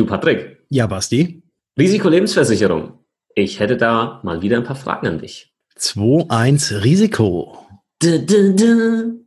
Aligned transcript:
Du, 0.00 0.06
Patrick. 0.06 0.64
Ja, 0.70 0.86
Basti. 0.86 1.42
Risikolebensversicherung. 1.78 3.04
Ich 3.34 3.60
hätte 3.60 3.76
da 3.76 4.22
mal 4.24 4.40
wieder 4.40 4.56
ein 4.56 4.64
paar 4.64 4.76
Fragen 4.76 5.06
an 5.08 5.18
dich. 5.18 5.52
2-1 5.78 6.82
Risiko. 6.82 7.66
Du, 8.00 8.18
du, 8.24 8.54
du. 8.54 9.26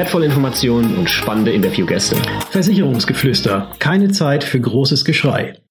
wertvolle 0.01 0.25
Informationen 0.25 0.97
und 0.97 1.11
spannende 1.11 1.51
Interviewgäste. 1.51 2.15
Versicherungsgeflüster. 2.49 3.71
Keine 3.77 4.09
Zeit 4.09 4.43
für 4.43 4.59
großes 4.59 5.05
Geschrei. 5.05 5.61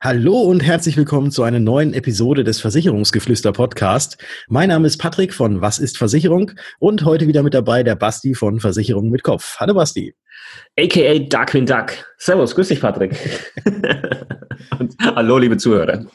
Hallo 0.00 0.42
und 0.42 0.60
herzlich 0.60 0.96
willkommen 0.96 1.32
zu 1.32 1.42
einer 1.42 1.58
neuen 1.58 1.92
Episode 1.92 2.44
des 2.44 2.60
Versicherungsgeflüster 2.60 3.50
Podcast. 3.50 4.16
Mein 4.46 4.68
Name 4.68 4.86
ist 4.86 4.98
Patrick 4.98 5.34
von 5.34 5.60
Was 5.60 5.80
ist 5.80 5.98
Versicherung 5.98 6.52
und 6.78 7.04
heute 7.04 7.26
wieder 7.26 7.42
mit 7.42 7.52
dabei 7.52 7.82
der 7.82 7.96
Basti 7.96 8.36
von 8.36 8.60
Versicherung 8.60 9.10
mit 9.10 9.24
Kopf. 9.24 9.56
Hallo 9.58 9.74
Basti. 9.74 10.14
AKA 10.78 11.26
Darkwing 11.28 11.66
Duck. 11.66 11.90
Servus, 12.16 12.54
grüß 12.54 12.68
dich 12.68 12.80
Patrick. 12.80 13.16
und 14.78 14.94
hallo 15.02 15.36
liebe 15.36 15.56
Zuhörer. 15.56 16.06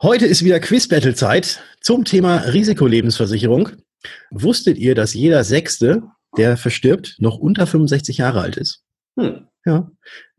Heute 0.00 0.24
ist 0.24 0.42
wieder 0.42 0.58
Quiz-Battle-Zeit 0.58 1.60
zum 1.82 2.06
Thema 2.06 2.38
Risikolebensversicherung. 2.38 3.72
Wusstet 4.30 4.78
ihr, 4.78 4.94
dass 4.94 5.12
jeder 5.12 5.44
Sechste 5.44 6.04
der 6.36 6.56
verstirbt, 6.56 7.16
noch 7.18 7.38
unter 7.38 7.66
65 7.66 8.18
Jahre 8.18 8.40
alt 8.40 8.56
ist. 8.56 8.82
Hm. 9.18 9.46
Ja. 9.64 9.90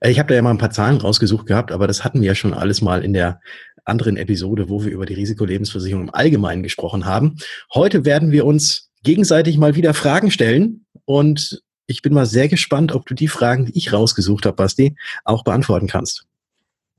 Ich 0.02 0.18
habe 0.18 0.30
da 0.30 0.36
ja 0.36 0.42
mal 0.42 0.52
ein 0.52 0.58
paar 0.58 0.72
Zahlen 0.72 0.98
rausgesucht 0.98 1.46
gehabt, 1.46 1.72
aber 1.72 1.88
das 1.88 2.04
hatten 2.04 2.22
wir 2.22 2.28
ja 2.28 2.36
schon 2.36 2.54
alles 2.54 2.82
mal 2.82 3.04
in 3.04 3.14
der 3.14 3.40
anderen 3.86 4.18
Episode, 4.18 4.70
wo 4.70 4.84
wir 4.84 4.92
über 4.92 5.06
die 5.06 5.14
Risikolebensversicherung 5.14 6.04
im 6.04 6.14
Allgemeinen 6.14 6.64
gesprochen 6.64 7.06
haben. 7.06 7.38
Heute 7.74 8.06
werden 8.06 8.32
wir 8.32 8.46
uns 8.46 8.92
gegenseitig 9.04 9.58
mal 9.58 9.76
wieder 9.76 9.94
Fragen 9.94 10.32
stellen 10.32 10.86
und 11.06 11.62
ich 11.88 12.02
bin 12.02 12.14
mal 12.14 12.26
sehr 12.26 12.48
gespannt, 12.48 12.94
ob 12.94 13.06
du 13.08 13.14
die 13.14 13.28
Fragen, 13.28 13.66
die 13.66 13.78
ich 13.78 13.92
rausgesucht 13.92 14.46
habe, 14.46 14.56
Basti, 14.56 14.96
auch 15.26 15.44
beantworten 15.44 15.88
kannst. 15.88 16.26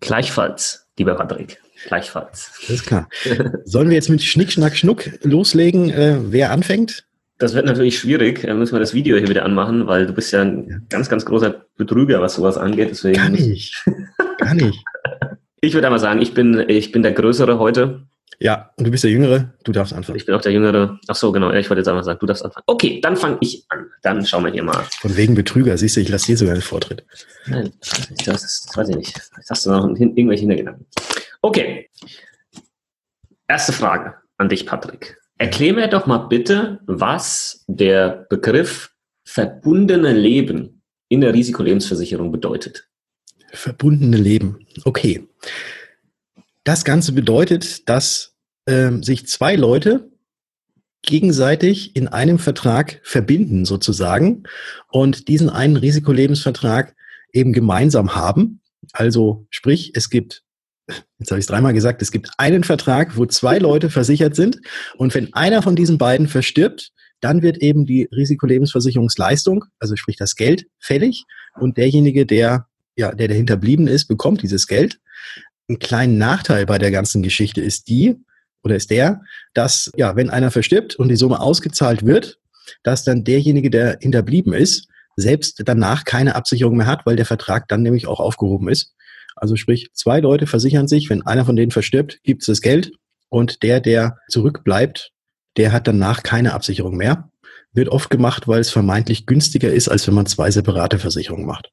Gleichfalls, 0.01 0.87
lieber 0.99 1.15
Patrick. 1.15 1.61
Gleichfalls. 1.87 2.53
Alles 2.69 2.85
klar. 2.85 3.09
Sollen 3.65 3.89
wir 3.89 3.95
jetzt 3.95 4.11
mit 4.11 4.23
Schnick, 4.23 4.53
Schnack, 4.53 4.77
Schnuck 4.77 5.11
loslegen, 5.23 5.91
äh, 5.91 6.19
wer 6.21 6.51
anfängt? 6.51 7.07
Das 7.41 7.55
wird 7.55 7.65
natürlich 7.65 7.99
schwierig. 7.99 8.43
Da 8.43 8.53
müssen 8.53 8.75
wir 8.75 8.81
das 8.81 8.93
Video 8.93 9.17
hier 9.17 9.29
wieder 9.29 9.47
anmachen, 9.47 9.87
weil 9.87 10.07
du 10.07 10.13
bist 10.13 10.31
ja 10.31 10.43
ein 10.43 10.87
ganz, 10.91 11.09
ganz 11.09 11.25
großer 11.25 11.65
Betrüger, 11.79 12.21
was 12.21 12.35
sowas 12.35 12.59
angeht. 12.59 12.91
Deswegen 12.91 13.17
Kann 13.17 13.35
ich. 13.35 13.83
Kann 14.39 14.59
ich. 14.59 14.85
Ich 15.63 15.73
würde 15.73 15.87
einmal 15.87 16.01
sagen, 16.01 16.21
ich 16.21 16.35
bin, 16.35 16.67
ich 16.69 16.93
bin 16.93 17.03
der 17.03 17.13
Größere 17.13 17.59
heute. 17.59 18.03
Ja, 18.39 18.71
und 18.77 18.87
du 18.87 18.91
bist 18.91 19.05
der 19.05 19.11
Jüngere, 19.11 19.55
du 19.65 19.73
darfst 19.73 19.95
anfangen. 19.95 20.17
Ich 20.17 20.27
bin 20.27 20.35
auch 20.35 20.41
der 20.43 20.53
Jüngere. 20.53 20.99
Ach 21.09 21.15
so, 21.15 21.33
genau. 21.33 21.51
Ich 21.53 21.69
wollte 21.71 21.81
jetzt 21.81 21.89
einfach 21.89 22.05
sagen, 22.05 22.19
du 22.21 22.27
darfst 22.27 22.45
anfangen. 22.45 22.65
Okay, 22.67 23.01
dann 23.03 23.17
fange 23.17 23.39
ich 23.41 23.65
an. 23.71 23.87
Dann 24.03 24.25
schauen 24.27 24.45
wir 24.45 24.53
hier 24.53 24.63
mal. 24.63 24.85
Von 25.01 25.17
wegen 25.17 25.35
Betrüger, 25.35 25.79
siehst 25.79 25.97
du, 25.97 26.01
ich 26.01 26.11
lasse 26.11 26.27
dir 26.27 26.37
sogar 26.37 26.55
den 26.55 26.63
Vortritt. 26.63 27.05
Nein, 27.47 27.73
das, 28.25 28.45
ist, 28.45 28.69
das 28.69 28.77
weiß 28.77 28.89
ich 28.91 28.97
nicht. 28.97 29.17
Jetzt 29.37 29.51
hast 29.51 29.65
du 29.65 29.71
noch 29.71 29.89
irgendwelche 29.89 30.41
Hintergedanken. 30.41 30.87
Okay. 31.41 31.89
Erste 33.49 33.73
Frage 33.73 34.15
an 34.37 34.51
dich, 34.51 34.67
Patrick. 34.67 35.20
Erklär 35.41 35.73
mir 35.73 35.89
doch 35.89 36.05
mal 36.05 36.29
bitte, 36.29 36.81
was 36.85 37.65
der 37.67 38.27
Begriff 38.29 38.93
verbundene 39.25 40.13
Leben 40.13 40.83
in 41.09 41.23
der 41.23 41.33
Risikolebensversicherung 41.33 42.31
bedeutet. 42.31 42.91
Verbundene 43.51 44.19
Leben. 44.19 44.67
Okay. 44.85 45.27
Das 46.63 46.85
Ganze 46.85 47.13
bedeutet, 47.13 47.89
dass 47.89 48.37
äh, 48.67 48.91
sich 49.01 49.29
zwei 49.29 49.57
Leute 49.57 50.11
gegenseitig 51.01 51.97
in 51.97 52.07
einem 52.07 52.39
Vertrag 52.39 53.01
verbinden 53.03 53.65
sozusagen 53.65 54.43
und 54.91 55.27
diesen 55.29 55.49
einen 55.49 55.77
Risikolebensvertrag 55.77 56.95
eben 57.33 57.55
gemeinsam 57.55 58.15
haben. 58.15 58.61
Also 58.93 59.47
sprich, 59.49 59.93
es 59.95 60.11
gibt 60.11 60.45
jetzt 61.19 61.31
habe 61.31 61.39
ich 61.39 61.45
es 61.45 61.47
dreimal 61.47 61.73
gesagt, 61.73 62.03
es 62.03 62.11
gibt 62.11 62.31
einen 62.39 62.65
Vertrag, 62.65 63.17
wo 63.17 63.27
zwei 63.27 63.59
Leute 63.59 63.91
versichert 63.91 64.37
sind 64.37 64.61
und 64.97 65.15
wenn 65.15 65.33
einer 65.35 65.63
von 65.63 65.77
diesen 65.77 65.99
beiden 65.99 66.29
verstirbt, 66.29 66.93
dann 67.21 67.43
wird 67.43 67.59
eben 67.59 67.87
die 67.87 68.09
Risikolebensversicherungsleistung, 68.15 69.65
also 69.79 69.97
sprich 69.97 70.17
das 70.17 70.37
Geld, 70.37 70.67
fällig 70.79 71.25
und 71.59 71.77
derjenige, 71.77 72.27
der 72.27 72.67
ja, 72.97 73.13
der 73.13 73.29
dahinter 73.29 73.57
blieben 73.57 73.87
ist, 73.87 74.07
bekommt 74.07 74.43
dieses 74.43 74.67
Geld. 74.67 75.01
Ein 75.69 75.79
kleiner 75.79 76.13
Nachteil 76.13 76.67
bei 76.67 76.79
der 76.79 76.91
ganzen 76.91 77.23
Geschichte 77.23 77.61
ist 77.61 77.89
die, 77.89 78.17
oder 78.63 78.77
ist 78.77 78.91
der, 78.91 79.23
dass, 79.55 79.91
ja, 79.97 80.17
wenn 80.17 80.31
einer 80.31 80.51
verstirbt 80.51 80.97
und 80.97 81.09
die 81.09 81.17
Summe 81.17 81.41
ausgezahlt 81.41 82.05
wird, 82.05 82.39
dass 82.83 83.05
dann 83.05 83.25
derjenige, 83.25 83.71
der 83.71 83.99
hinterblieben 84.01 84.53
ist, 84.53 84.87
selbst 85.17 85.63
danach 85.65 86.05
keine 86.05 86.35
Absicherung 86.35 86.77
mehr 86.77 86.87
hat, 86.87 87.07
weil 87.07 87.17
der 87.17 87.27
Vertrag 87.27 87.69
dann 87.69 87.83
nämlich 87.83 88.07
auch 88.07 88.21
aufgehoben 88.21 88.69
ist. 88.69 88.95
Also 89.37 89.57
sprich, 89.57 89.91
zwei 89.93 90.21
Leute 90.21 90.47
versichern 90.47 90.89
sich, 90.89 91.11
wenn 91.11 91.27
einer 91.27 91.45
von 91.45 91.57
denen 91.57 91.71
verstirbt, 91.71 92.23
gibt 92.23 92.43
es 92.43 92.47
das 92.47 92.61
Geld 92.61 92.93
und 93.29 93.63
der, 93.63 93.81
der 93.81 94.19
zurückbleibt, 94.29 95.13
der 95.57 95.73
hat 95.73 95.87
danach 95.87 96.23
keine 96.23 96.53
Absicherung 96.53 96.97
mehr. 96.97 97.31
Wird 97.73 97.89
oft 97.89 98.11
gemacht, 98.11 98.49
weil 98.49 98.61
es 98.61 98.71
vermeintlich 98.71 99.27
günstiger 99.27 99.73
ist, 99.73 99.89
als 99.89 100.07
wenn 100.07 100.15
man 100.15 100.27
zwei 100.27 100.51
separate 100.51 100.99
Versicherungen 100.99 101.47
macht. 101.47 101.71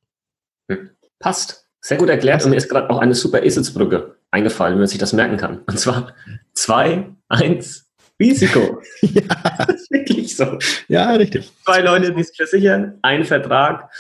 Hm. 0.70 0.92
Passt. 1.20 1.66
Sehr 1.80 1.98
gut 1.98 2.10
erklärt 2.10 2.44
und 2.44 2.50
mir 2.50 2.58
ist 2.58 2.70
gerade 2.70 2.90
auch 2.90 2.98
eine 3.00 3.16
super 3.16 3.44
Eselsbrücke 3.44 4.16
eingefallen, 4.32 4.74
wenn 4.74 4.80
man 4.80 4.88
sich 4.88 4.98
das 4.98 5.14
merken 5.14 5.38
kann. 5.38 5.60
Und 5.60 5.80
zwar 5.80 6.14
zwei, 6.54 7.10
eins, 7.30 7.88
Risiko. 8.20 8.82
ja. 9.02 9.22
Das 9.68 9.82
ist 9.82 9.92
wirklich 9.92 10.36
so. 10.36 10.58
Ja, 10.88 11.14
richtig. 11.14 11.52
Zwei 11.64 11.82
Leute, 11.82 12.14
die 12.14 12.24
sich 12.24 12.36
versichern, 12.36 12.98
ein 13.04 13.24
Vertrag 13.24 13.92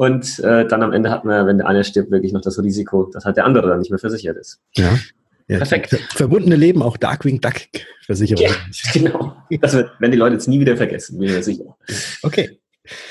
und 0.00 0.38
äh, 0.38 0.66
dann 0.66 0.82
am 0.82 0.94
Ende 0.94 1.10
hat 1.10 1.26
man, 1.26 1.46
wenn 1.46 1.58
der 1.58 1.66
eine 1.66 1.84
stirbt, 1.84 2.10
wirklich 2.10 2.32
noch 2.32 2.40
das 2.40 2.58
Risiko, 2.58 3.10
dass 3.12 3.26
halt 3.26 3.36
der 3.36 3.44
andere 3.44 3.68
dann 3.68 3.80
nicht 3.80 3.90
mehr 3.90 3.98
versichert 3.98 4.38
ist. 4.38 4.58
Ja. 4.74 4.98
ja. 5.46 5.58
Perfekt. 5.58 5.94
Verbundene 6.14 6.56
Leben 6.56 6.80
auch 6.80 6.96
Darkwing 6.96 7.42
Duck 7.42 7.56
Versicherung. 8.06 8.46
Ja, 8.46 8.50
genau. 8.94 9.36
Das 9.60 9.74
wird, 9.74 9.90
wenn 9.98 10.10
die 10.10 10.16
Leute 10.16 10.36
jetzt 10.36 10.48
nie 10.48 10.58
wieder 10.58 10.78
vergessen, 10.78 11.18
bin 11.18 11.28
ich 11.28 11.34
mir 11.34 11.42
sicher. 11.42 11.76
Okay. 12.22 12.58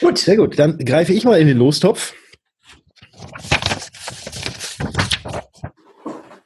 Gut. 0.01 0.17
Sehr 0.17 0.35
gut. 0.35 0.57
Dann 0.57 0.79
greife 0.79 1.13
ich 1.13 1.25
mal 1.25 1.39
in 1.39 1.45
den 1.45 1.59
Lostopf. 1.59 2.15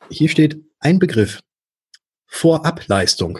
Hier 0.10 0.28
steht 0.28 0.62
ein 0.82 1.00
Begriff. 1.00 1.40
Vorableistung. 2.28 3.40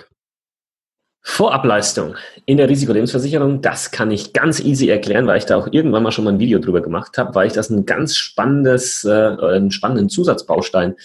Vorableistung 1.26 2.16
in 2.46 2.58
der 2.58 2.70
Risikolebensversicherung, 2.70 3.62
das 3.62 3.92
kann 3.92 4.12
ich 4.12 4.34
ganz 4.34 4.60
easy 4.60 4.90
erklären, 4.90 5.26
weil 5.26 5.38
ich 5.38 5.46
da 5.46 5.56
auch 5.56 5.70
irgendwann 5.72 6.04
mal 6.04 6.12
schon 6.12 6.26
mal 6.26 6.34
ein 6.34 6.40
Video 6.40 6.60
drüber 6.60 6.82
gemacht 6.82 7.18
habe, 7.18 7.34
weil 7.34 7.48
ich 7.48 7.54
das 7.54 7.70
ein 7.70 7.86
ganz 7.86 8.18
spannendes, 8.18 9.06
äh, 9.06 9.10
einen 9.10 9.72
spannenden 9.72 10.10
Zusatzbaustein 10.10 10.96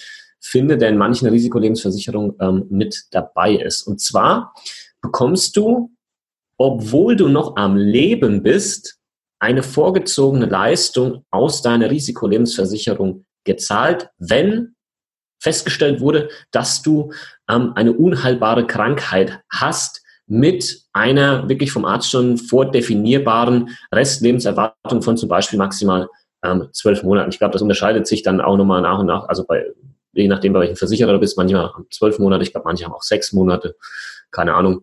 finde, 0.40 0.76
der 0.76 0.88
in 0.88 0.98
manchen 0.98 1.28
Risikolebensversicherungen 1.28 2.34
ähm, 2.40 2.66
mit 2.68 3.04
dabei 3.12 3.54
ist. 3.54 3.82
Und 3.82 4.00
zwar 4.00 4.52
bekommst 5.00 5.56
du, 5.56 5.92
obwohl 6.56 7.14
du 7.14 7.28
noch 7.28 7.56
am 7.56 7.76
Leben 7.76 8.42
bist, 8.42 8.98
eine 9.38 9.62
vorgezogene 9.62 10.46
Leistung 10.46 11.24
aus 11.30 11.62
deiner 11.62 11.90
Risikolebensversicherung 11.90 13.24
gezahlt, 13.44 14.10
wenn 14.18 14.74
festgestellt 15.40 16.00
wurde, 16.00 16.28
dass 16.50 16.82
du 16.82 17.12
ähm, 17.48 17.72
eine 17.76 17.92
unheilbare 17.92 18.66
Krankheit 18.66 19.40
hast, 19.48 20.02
mit 20.28 20.82
einer 20.92 21.48
wirklich 21.48 21.72
vom 21.72 21.84
Arzt 21.84 22.10
schon 22.10 22.36
vordefinierbaren 22.36 23.70
Restlebenserwartung 23.92 25.02
von 25.02 25.16
zum 25.16 25.28
Beispiel 25.28 25.58
maximal 25.58 26.08
ähm, 26.44 26.68
zwölf 26.72 27.02
Monaten. 27.02 27.30
Ich 27.30 27.38
glaube, 27.38 27.52
das 27.52 27.62
unterscheidet 27.62 28.06
sich 28.06 28.22
dann 28.22 28.40
auch 28.40 28.56
nochmal 28.56 28.82
nach 28.82 28.98
und 28.98 29.06
nach, 29.06 29.28
also 29.28 29.44
bei, 29.44 29.66
je 30.12 30.28
nachdem, 30.28 30.52
bei 30.52 30.60
welchem 30.60 30.76
Versicherer 30.76 31.12
du 31.12 31.18
bist, 31.18 31.36
manchmal 31.36 31.72
zwölf 31.90 32.18
Monate, 32.18 32.42
ich 32.42 32.52
glaube, 32.52 32.66
manche 32.66 32.84
haben 32.84 32.92
auch 32.92 33.02
sechs 33.02 33.32
Monate, 33.32 33.76
keine 34.30 34.54
Ahnung. 34.54 34.82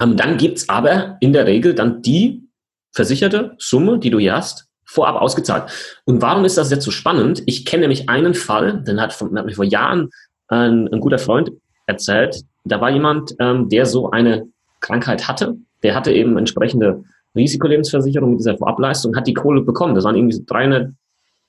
Ähm, 0.00 0.16
dann 0.16 0.36
gibt's 0.36 0.68
aber 0.68 1.16
in 1.20 1.32
der 1.32 1.46
Regel 1.46 1.74
dann 1.74 2.02
die 2.02 2.48
versicherte 2.92 3.54
Summe, 3.58 3.98
die 3.98 4.10
du 4.10 4.18
hier 4.18 4.34
hast, 4.34 4.66
vorab 4.84 5.20
ausgezahlt. 5.20 5.70
Und 6.04 6.22
warum 6.22 6.44
ist 6.44 6.56
das 6.56 6.70
jetzt 6.70 6.84
so 6.84 6.90
spannend? 6.90 7.42
Ich 7.46 7.64
kenne 7.64 7.82
nämlich 7.82 8.08
einen 8.08 8.34
Fall, 8.34 8.82
den 8.82 9.00
hat, 9.00 9.18
hat 9.20 9.30
mir 9.30 9.54
vor 9.54 9.64
Jahren 9.64 10.10
ein, 10.48 10.88
ein 10.88 11.00
guter 11.00 11.18
Freund 11.18 11.50
erzählt. 11.86 12.42
Da 12.64 12.80
war 12.80 12.90
jemand, 12.90 13.34
ähm, 13.40 13.68
der 13.68 13.86
so 13.86 14.10
eine 14.10 14.46
Krankheit 14.84 15.26
hatte, 15.28 15.56
der 15.82 15.94
hatte 15.94 16.12
eben 16.12 16.36
entsprechende 16.36 17.04
Risikolebensversicherung 17.34 18.30
mit 18.30 18.40
dieser 18.40 18.56
Vorableistung, 18.56 19.16
hat 19.16 19.26
die 19.26 19.34
Kohle 19.34 19.62
bekommen. 19.62 19.94
Das 19.94 20.04
waren 20.04 20.16
irgendwie 20.16 20.44
300, 20.46 20.92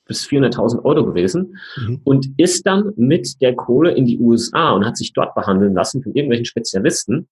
bis 0.08 0.26
400.000 0.26 0.84
Euro 0.84 1.06
gewesen 1.06 1.58
mhm. 1.78 2.02
und 2.04 2.28
ist 2.38 2.66
dann 2.66 2.94
mit 2.96 3.42
der 3.42 3.56
Kohle 3.56 3.92
in 3.92 4.06
die 4.06 4.20
USA 4.20 4.72
und 4.72 4.86
hat 4.86 4.98
sich 4.98 5.14
dort 5.14 5.36
behandeln 5.36 5.74
lassen 5.74 6.04
von 6.04 6.14
irgendwelchen 6.14 6.46
Spezialisten. 6.46 7.28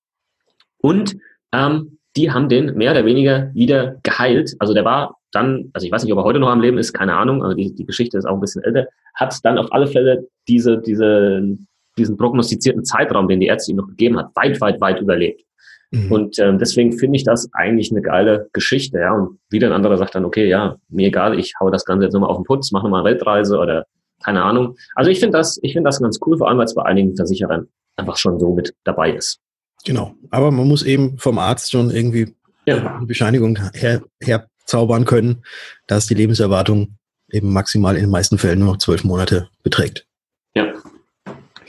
Und 0.80 1.16
ähm, 1.52 2.00
die 2.16 2.32
haben 2.32 2.50
den 2.50 2.76
mehr 2.76 2.92
oder 2.92 3.06
weniger 3.06 3.52
wieder 3.54 4.00
geheilt. 4.04 4.56
Also 4.60 4.74
der 4.74 4.86
war 4.86 5.18
dann, 5.32 5.72
also 5.74 5.86
ich 5.86 5.92
weiß 5.92 6.04
nicht, 6.04 6.14
ob 6.14 6.20
er 6.20 6.26
heute 6.26 6.40
noch 6.40 6.50
am 6.50 6.62
Leben 6.62 6.78
ist, 6.78 6.94
keine 6.94 7.16
Ahnung, 7.16 7.44
aber 7.44 7.56
die, 7.56 7.74
die 7.74 7.86
Geschichte 7.86 8.18
ist 8.18 8.26
auch 8.26 8.36
ein 8.36 8.42
bisschen 8.42 8.64
älter, 8.64 8.88
hat 9.16 9.36
dann 9.44 9.58
auf 9.58 9.72
alle 9.72 9.88
Fälle 9.88 10.28
diese, 10.48 10.80
diese, 10.80 11.58
diesen 11.98 12.18
prognostizierten 12.18 12.86
Zeitraum, 12.86 13.28
den 13.28 13.40
die 13.40 13.48
Ärzte 13.48 13.72
ihm 13.72 13.78
noch 13.78 13.88
gegeben 13.88 14.18
hat, 14.18 14.36
weit, 14.36 14.60
weit, 14.62 14.80
weit 14.82 15.00
überlebt. 15.00 15.44
Mhm. 15.94 16.12
Und 16.12 16.40
ähm, 16.40 16.58
deswegen 16.58 16.92
finde 16.98 17.18
ich 17.18 17.24
das 17.24 17.48
eigentlich 17.54 17.92
eine 17.92 18.02
geile 18.02 18.50
Geschichte, 18.52 18.98
ja. 18.98 19.14
Und 19.14 19.38
wieder 19.52 19.68
ein 19.68 19.74
anderer 19.74 19.98
sagt 19.98 20.16
dann, 20.16 20.26
okay, 20.26 20.48
ja, 20.48 20.76
mir 20.90 21.08
egal, 21.08 21.38
ich 21.38 21.54
hau 21.60 21.70
das 21.70 21.86
Ganze 21.86 22.06
jetzt 22.06 22.14
nochmal 22.14 22.32
auf 22.32 22.38
den 22.38 22.46
Putz, 22.46 22.72
mache 22.72 22.84
nochmal 22.84 23.02
eine 23.02 23.12
Weltreise 23.12 23.60
oder 23.60 23.86
keine 24.24 24.44
Ahnung. 24.44 24.76
Also 24.96 25.12
ich 25.12 25.20
finde 25.20 25.38
das, 25.38 25.60
ich 25.62 25.74
finde 25.74 25.88
das 25.88 26.02
ganz 26.02 26.20
cool, 26.26 26.38
vor 26.38 26.48
allem 26.48 26.58
weil 26.58 26.66
es 26.66 26.74
bei 26.74 26.84
einigen 26.84 27.16
Versicherern 27.16 27.68
einfach 27.96 28.18
schon 28.18 28.40
so 28.40 28.54
mit 28.56 28.74
dabei 28.84 29.12
ist. 29.12 29.40
Genau. 29.86 30.16
Aber 30.32 30.50
man 30.50 30.68
muss 30.68 30.82
eben 30.82 31.18
vom 31.20 31.38
Arzt 31.38 31.72
schon 31.72 31.92
irgendwie 31.92 32.34
ja. 32.66 32.96
eine 32.98 33.06
Bescheinigung 33.06 33.60
her, 33.74 34.02
herzaubern 34.20 35.06
können, 35.06 35.44
dass 35.86 36.08
die 36.08 36.16
Lebenserwartung 36.16 36.98
eben 37.30 37.54
maximal 37.54 37.96
in 37.96 38.02
den 38.02 38.10
meisten 38.10 38.40
Fällen 38.40 38.60
nur 38.60 38.70
noch 38.70 38.78
zwölf 38.78 39.04
Monate 39.04 39.50
beträgt. 39.62 40.08
Ja. 40.56 40.74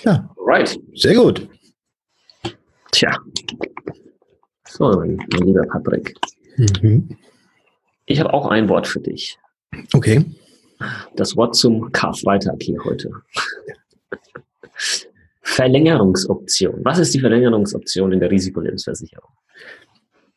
Ja. 0.03 0.31
Right. 0.39 0.79
Sehr 0.95 1.15
gut. 1.15 1.47
Tja. 2.93 3.11
So, 4.77 4.91
mein, 4.91 5.17
mein 5.33 5.47
lieber 5.47 5.63
Patrick. 5.69 6.17
Mhm. 6.57 7.17
Ich 8.07 8.19
habe 8.19 8.35
auch 8.35 8.49
ein 8.49 8.69
Wort 8.69 8.89
für 8.89 8.99
dich. 8.99 9.39
Okay. 9.93 10.25
Das 11.15 11.37
Wort 11.37 11.55
zum 11.55 11.93
Karfreitag 11.93 12.57
hier 12.61 12.83
heute. 12.85 13.13
Verlängerungsoption. 15.43 16.81
Was 16.83 16.99
ist 16.99 17.15
die 17.15 17.21
Verlängerungsoption 17.21 18.13
in 18.13 18.19
der 18.19 18.33
Risikolebensversicherung? 18.33 19.31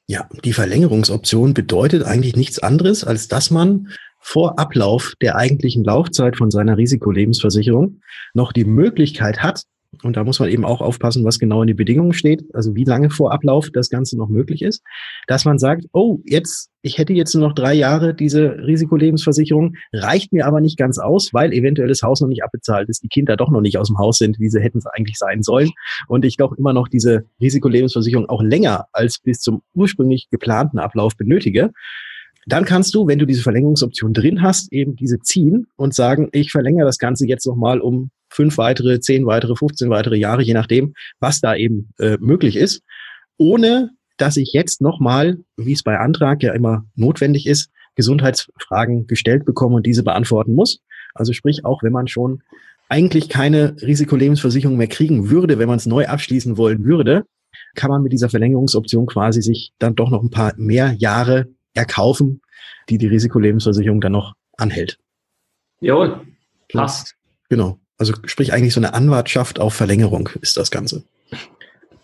Ja, 0.05 0.29
die 0.45 0.53
Verlängerungsoption 0.53 1.55
bedeutet 1.55 2.03
eigentlich 2.03 2.35
nichts 2.35 2.59
anderes, 2.59 3.03
als 3.03 3.27
dass 3.27 3.49
man 3.49 3.87
vor 4.19 4.59
Ablauf 4.59 5.13
der 5.19 5.35
eigentlichen 5.35 5.83
Laufzeit 5.83 6.37
von 6.37 6.51
seiner 6.51 6.77
Risikolebensversicherung 6.77 8.01
noch 8.35 8.53
die 8.53 8.65
Möglichkeit 8.65 9.41
hat, 9.41 9.63
und 10.03 10.15
da 10.15 10.23
muss 10.23 10.39
man 10.39 10.49
eben 10.49 10.65
auch 10.65 10.81
aufpassen, 10.81 11.23
was 11.23 11.39
genau 11.39 11.61
in 11.61 11.67
die 11.67 11.73
Bedingungen 11.73 12.13
steht, 12.13 12.43
also 12.53 12.75
wie 12.75 12.83
lange 12.83 13.09
vor 13.09 13.31
Ablauf 13.31 13.69
das 13.71 13.89
Ganze 13.89 14.17
noch 14.17 14.29
möglich 14.29 14.61
ist, 14.61 14.83
dass 15.27 15.45
man 15.45 15.57
sagt, 15.57 15.85
oh, 15.91 16.19
jetzt, 16.25 16.69
ich 16.81 16.97
hätte 16.97 17.13
jetzt 17.13 17.33
nur 17.33 17.47
noch 17.47 17.55
drei 17.55 17.73
Jahre 17.73 18.13
diese 18.13 18.57
Risikolebensversicherung, 18.65 19.75
reicht 19.93 20.33
mir 20.33 20.45
aber 20.45 20.61
nicht 20.61 20.77
ganz 20.77 20.99
aus, 20.99 21.33
weil 21.33 21.53
eventuell 21.53 21.87
das 21.87 22.01
Haus 22.01 22.21
noch 22.21 22.27
nicht 22.27 22.43
abbezahlt 22.43 22.89
ist, 22.89 23.03
die 23.03 23.07
Kinder 23.07 23.37
doch 23.37 23.49
noch 23.49 23.61
nicht 23.61 23.77
aus 23.77 23.87
dem 23.87 23.97
Haus 23.97 24.17
sind, 24.17 24.39
wie 24.39 24.49
sie 24.49 24.61
hätten 24.61 24.77
es 24.77 24.85
eigentlich 24.85 25.17
sein 25.17 25.41
sollen 25.41 25.71
und 26.07 26.25
ich 26.25 26.37
doch 26.37 26.53
immer 26.53 26.73
noch 26.73 26.87
diese 26.87 27.25
Risikolebensversicherung 27.41 28.29
auch 28.29 28.43
länger 28.43 28.85
als 28.91 29.19
bis 29.19 29.39
zum 29.39 29.61
ursprünglich 29.73 30.27
geplanten 30.29 30.79
Ablauf 30.79 31.15
benötige. 31.17 31.71
Dann 32.45 32.63
kannst 32.63 32.95
du, 32.95 33.07
wenn 33.07 33.19
du 33.19 33.25
diese 33.25 33.41
Verlängerungsoption 33.41 34.13
drin 34.13 34.41
hast, 34.41 34.71
eben 34.71 34.95
diese 34.95 35.19
ziehen 35.19 35.67
und 35.75 35.93
sagen, 35.93 36.29
ich 36.31 36.51
verlängere 36.51 36.85
das 36.85 36.97
Ganze 36.97 37.27
jetzt 37.27 37.45
nochmal 37.45 37.81
um 37.81 38.09
fünf 38.29 38.57
weitere, 38.57 38.99
zehn 38.99 39.25
weitere, 39.25 39.55
15 39.55 39.89
weitere 39.89 40.17
Jahre, 40.17 40.43
je 40.43 40.53
nachdem, 40.53 40.93
was 41.19 41.39
da 41.39 41.55
eben 41.55 41.89
äh, 41.99 42.17
möglich 42.19 42.55
ist, 42.55 42.81
ohne 43.37 43.91
dass 44.17 44.37
ich 44.37 44.51
jetzt 44.53 44.81
nochmal, 44.81 45.37
wie 45.55 45.73
es 45.73 45.83
bei 45.83 45.99
Antrag 45.99 46.41
ja 46.41 46.53
immer 46.53 46.85
notwendig 46.95 47.45
ist, 47.45 47.69
Gesundheitsfragen 47.95 49.07
gestellt 49.07 49.45
bekomme 49.45 49.75
und 49.75 49.85
diese 49.85 50.03
beantworten 50.03 50.53
muss. 50.53 50.81
Also 51.13 51.33
sprich, 51.33 51.65
auch 51.65 51.83
wenn 51.83 51.91
man 51.91 52.07
schon 52.07 52.41
eigentlich 52.89 53.29
keine 53.29 53.75
Risikolebensversicherung 53.81 54.77
mehr 54.77 54.87
kriegen 54.87 55.29
würde, 55.29 55.59
wenn 55.59 55.67
man 55.67 55.77
es 55.77 55.85
neu 55.85 56.07
abschließen 56.07 56.57
wollen 56.57 56.85
würde, 56.85 57.25
kann 57.75 57.89
man 57.89 58.01
mit 58.01 58.13
dieser 58.13 58.29
Verlängerungsoption 58.29 59.07
quasi 59.07 59.41
sich 59.41 59.71
dann 59.79 59.95
doch 59.95 60.09
noch 60.09 60.23
ein 60.23 60.29
paar 60.29 60.53
mehr 60.57 60.93
Jahre 60.97 61.47
erkaufen, 61.73 62.41
die 62.89 62.97
die 62.97 63.07
Risikolebensversicherung 63.07 64.01
dann 64.01 64.13
noch 64.13 64.33
anhält. 64.57 64.97
Jawohl, 65.79 66.21
passt. 66.71 67.15
Genau. 67.49 67.79
Also 67.97 68.13
sprich 68.25 68.53
eigentlich 68.53 68.73
so 68.73 68.79
eine 68.79 68.93
Anwartschaft 68.93 69.59
auf 69.59 69.73
Verlängerung 69.73 70.29
ist 70.41 70.57
das 70.57 70.69
Ganze. 70.71 71.03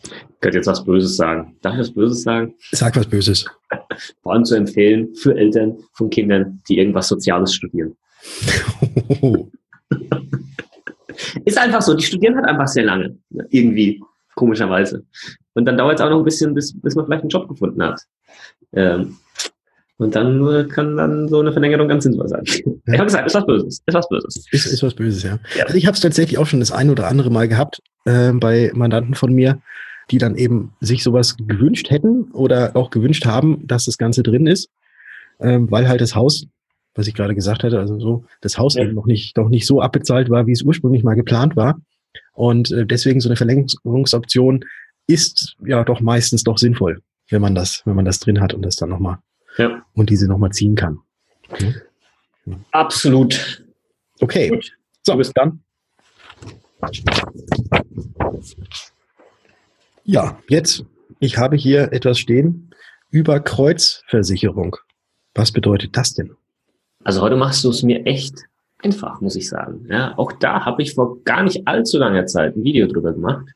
Ich 0.04 0.12
könnte 0.42 0.58
jetzt 0.58 0.68
was 0.68 0.84
Böses 0.84 1.16
sagen. 1.16 1.56
Darf 1.62 1.76
ich 1.76 1.80
was 1.80 1.94
Böses 1.94 2.24
sagen? 2.24 2.56
Sag 2.72 2.96
was 2.96 3.08
Böses. 3.08 3.46
Vor 4.24 4.34
allem 4.34 4.44
zu 4.44 4.56
empfehlen 4.56 5.16
für 5.16 5.36
Eltern 5.36 5.78
von 5.94 6.10
Kindern, 6.10 6.62
die 6.68 6.80
irgendwas 6.80 7.08
Soziales 7.08 7.54
studieren. 7.54 7.96
ist 11.46 11.58
einfach 11.58 11.82
so, 11.82 11.94
die 11.94 12.04
studieren 12.04 12.36
halt 12.36 12.48
einfach 12.48 12.68
sehr 12.68 12.84
lange. 12.84 13.18
Irgendwie, 13.50 14.02
komischerweise. 14.36 15.06
Und 15.54 15.66
dann 15.66 15.78
dauert 15.78 16.00
es 16.00 16.02
auch 16.06 16.10
noch 16.10 16.20
ein 16.20 16.26
bisschen, 16.26 16.54
bis, 16.54 16.80
bis 16.80 16.96
man 16.96 17.06
vielleicht 17.06 17.22
einen 17.22 17.30
Job 17.30 17.48
gefunden 17.48 17.82
hat. 17.84 18.02
Ähm, 18.74 19.18
und 20.04 20.16
dann 20.16 20.68
kann 20.70 20.98
dann 20.98 21.28
so 21.28 21.40
eine 21.40 21.52
Verlängerung 21.52 21.88
ganz 21.88 22.04
sinnvoll 22.04 22.28
sein. 22.28 22.44
Ja. 22.46 22.54
Ich 22.94 23.00
habe 23.00 23.06
gesagt, 23.06 23.28
ist 23.28 23.36
was 23.36 23.46
Böses. 23.46 23.82
Ist 23.86 23.94
was 23.96 24.10
Böses. 24.10 24.46
Ist, 24.52 24.66
ist 24.66 24.84
was 24.84 24.94
Böses, 24.94 25.24
ja. 25.24 25.40
ja. 25.56 25.66
Also 25.66 25.78
ich 25.78 25.88
habe 25.88 25.96
es 25.96 26.02
tatsächlich 26.02 26.38
auch 26.38 26.46
schon 26.46 26.60
das 26.60 26.72
ein 26.72 26.90
oder 26.90 27.08
andere 27.08 27.30
Mal 27.30 27.48
gehabt 27.48 27.82
äh, 28.06 28.32
bei 28.34 28.72
Mandanten 28.74 29.16
von 29.16 29.34
mir, 29.34 29.62
die 30.12 30.18
dann 30.18 30.36
eben 30.36 30.74
sich 30.82 31.04
sowas 31.04 31.38
gewünscht 31.38 31.90
hätten 31.90 32.32
oder 32.34 32.76
auch 32.76 32.90
gewünscht 32.90 33.26
haben, 33.26 33.66
dass 33.66 33.86
das 33.86 33.98
Ganze 33.98 34.22
drin 34.22 34.48
ist, 34.48 34.70
äh, 35.40 35.60
weil 35.62 35.88
halt 35.88 36.02
das 36.02 36.16
Haus, 36.16 36.46
was 36.94 37.08
ich 37.08 37.14
gerade 37.14 37.36
gesagt 37.36 37.64
hatte, 37.64 37.80
also 37.80 38.00
so, 38.00 38.26
das 38.42 38.58
Haus 38.58 38.76
ja. 38.76 38.84
eben 38.84 38.94
noch 38.94 39.06
nicht, 39.06 39.38
noch 39.38 39.50
nicht 39.50 39.66
so 39.66 39.82
abbezahlt 39.82 40.30
war, 40.30 40.46
wie 40.46 40.52
es 40.52 40.62
ursprünglich 40.62 41.04
mal 41.04 41.16
geplant 41.16 41.56
war. 41.56 41.80
Und 42.34 42.72
äh, 42.72 42.86
deswegen 42.86 43.22
so 43.22 43.30
eine 43.30 43.38
Verlängerungsoption 43.38 44.66
ist 45.08 45.56
ja 45.66 45.84
doch 45.84 46.02
meistens 46.02 46.44
doch 46.44 46.58
sinnvoll, 46.58 47.02
wenn 47.30 47.42
man 47.42 47.56
das, 47.56 47.82
wenn 47.86 47.96
man 47.96 48.06
das 48.06 48.20
drin 48.20 48.42
hat 48.42 48.54
und 48.54 48.64
das 48.64 48.76
dann 48.76 48.90
nochmal 48.90 49.20
ja. 49.58 49.86
und 49.94 50.10
diese 50.10 50.28
nochmal 50.28 50.52
ziehen 50.52 50.76
kann. 50.76 51.00
Ja. 51.60 52.56
Absolut. 52.72 53.64
Okay. 54.20 54.50
Gut. 54.50 54.72
So, 55.04 55.16
bis 55.16 55.32
dann. 55.34 55.62
Ja, 60.04 60.40
jetzt, 60.50 60.86
ich 61.20 61.38
habe 61.38 61.56
hier 61.56 61.94
etwas 61.94 62.20
stehen 62.20 62.72
über 63.10 63.40
Kreuzversicherung. 63.40 64.76
Was 65.34 65.52
bedeutet 65.52 65.96
das 65.96 66.14
denn? 66.14 66.36
Also 67.04 67.22
heute 67.22 67.36
machst 67.36 67.64
du 67.64 67.70
es 67.70 67.84
mir 67.84 68.06
echt 68.06 68.36
einfach, 68.80 69.22
muss 69.22 69.36
ich 69.36 69.50
sagen. 69.50 69.86
Ja, 69.90 70.18
auch 70.18 70.32
da 70.34 70.66
habe 70.66 70.82
ich 70.82 70.94
vor 70.94 71.24
gar 71.24 71.44
nicht 71.44 71.68
allzu 71.68 71.98
langer 71.98 72.26
Zeit 72.26 72.56
ein 72.56 72.64
Video 72.64 72.88
drüber 72.88 73.14
gemacht. 73.14 73.48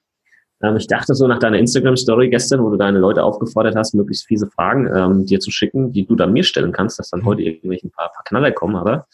Ähm, 0.63 0.77
ich 0.77 0.87
dachte 0.87 1.13
so 1.13 1.27
nach 1.27 1.39
deiner 1.39 1.57
Instagram-Story 1.59 2.29
gestern, 2.29 2.63
wo 2.63 2.69
du 2.69 2.77
deine 2.77 2.99
Leute 2.99 3.23
aufgefordert 3.23 3.75
hast, 3.75 3.93
möglichst 3.93 4.25
fiese 4.25 4.47
Fragen 4.47 4.87
ähm, 4.93 5.25
dir 5.25 5.39
zu 5.39 5.51
schicken, 5.51 5.91
die 5.91 6.05
du 6.05 6.15
dann 6.15 6.33
mir 6.33 6.43
stellen 6.43 6.71
kannst, 6.71 6.99
dass 6.99 7.09
dann 7.09 7.25
heute 7.25 7.43
irgendwelche 7.43 7.87
ein 7.87 7.91
paar, 7.91 8.11
paar 8.11 8.23
Knaller 8.23 8.51
kommen. 8.51 8.75
Aber 8.75 9.05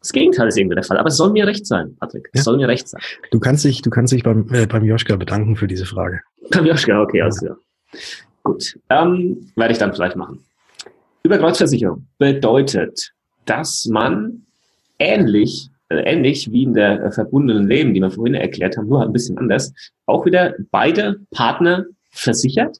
das 0.00 0.12
Gegenteil 0.12 0.48
ist 0.48 0.56
irgendwie 0.56 0.76
der 0.76 0.84
Fall. 0.84 0.98
Aber 0.98 1.08
es 1.08 1.16
soll 1.16 1.30
mir 1.32 1.46
recht 1.46 1.66
sein, 1.66 1.96
Patrick. 1.98 2.28
Es 2.32 2.40
ja. 2.40 2.44
soll 2.44 2.56
mir 2.56 2.68
recht 2.68 2.88
sein. 2.88 3.00
Du 3.30 3.40
kannst 3.40 3.64
dich, 3.64 3.82
du 3.82 3.90
kannst 3.90 4.12
dich 4.12 4.22
beim, 4.22 4.48
äh, 4.52 4.66
beim 4.66 4.84
Joschka 4.84 5.16
bedanken 5.16 5.56
für 5.56 5.66
diese 5.66 5.86
Frage. 5.86 6.20
Beim 6.50 6.66
Joschka, 6.66 7.00
okay, 7.00 7.22
also 7.22 7.46
ja. 7.46 7.56
Gut. 8.42 8.78
Ähm, 8.90 9.50
werde 9.56 9.72
ich 9.72 9.78
dann 9.78 9.92
vielleicht 9.92 10.16
machen. 10.16 10.44
Überkreuzversicherung 11.24 12.06
bedeutet, 12.18 13.12
dass 13.44 13.86
man 13.86 14.46
ähnlich 15.00 15.68
äh, 15.68 15.75
ähnlich 15.90 16.50
wie 16.50 16.64
in 16.64 16.74
der 16.74 17.04
äh, 17.04 17.12
verbundenen 17.12 17.68
Leben, 17.68 17.94
die 17.94 18.00
wir 18.00 18.10
vorhin 18.10 18.34
erklärt 18.34 18.76
haben, 18.76 18.88
nur 18.88 19.00
halt 19.00 19.10
ein 19.10 19.12
bisschen 19.12 19.38
anders, 19.38 19.72
auch 20.06 20.24
wieder 20.26 20.54
beide 20.70 21.20
Partner 21.30 21.84
versichert. 22.10 22.78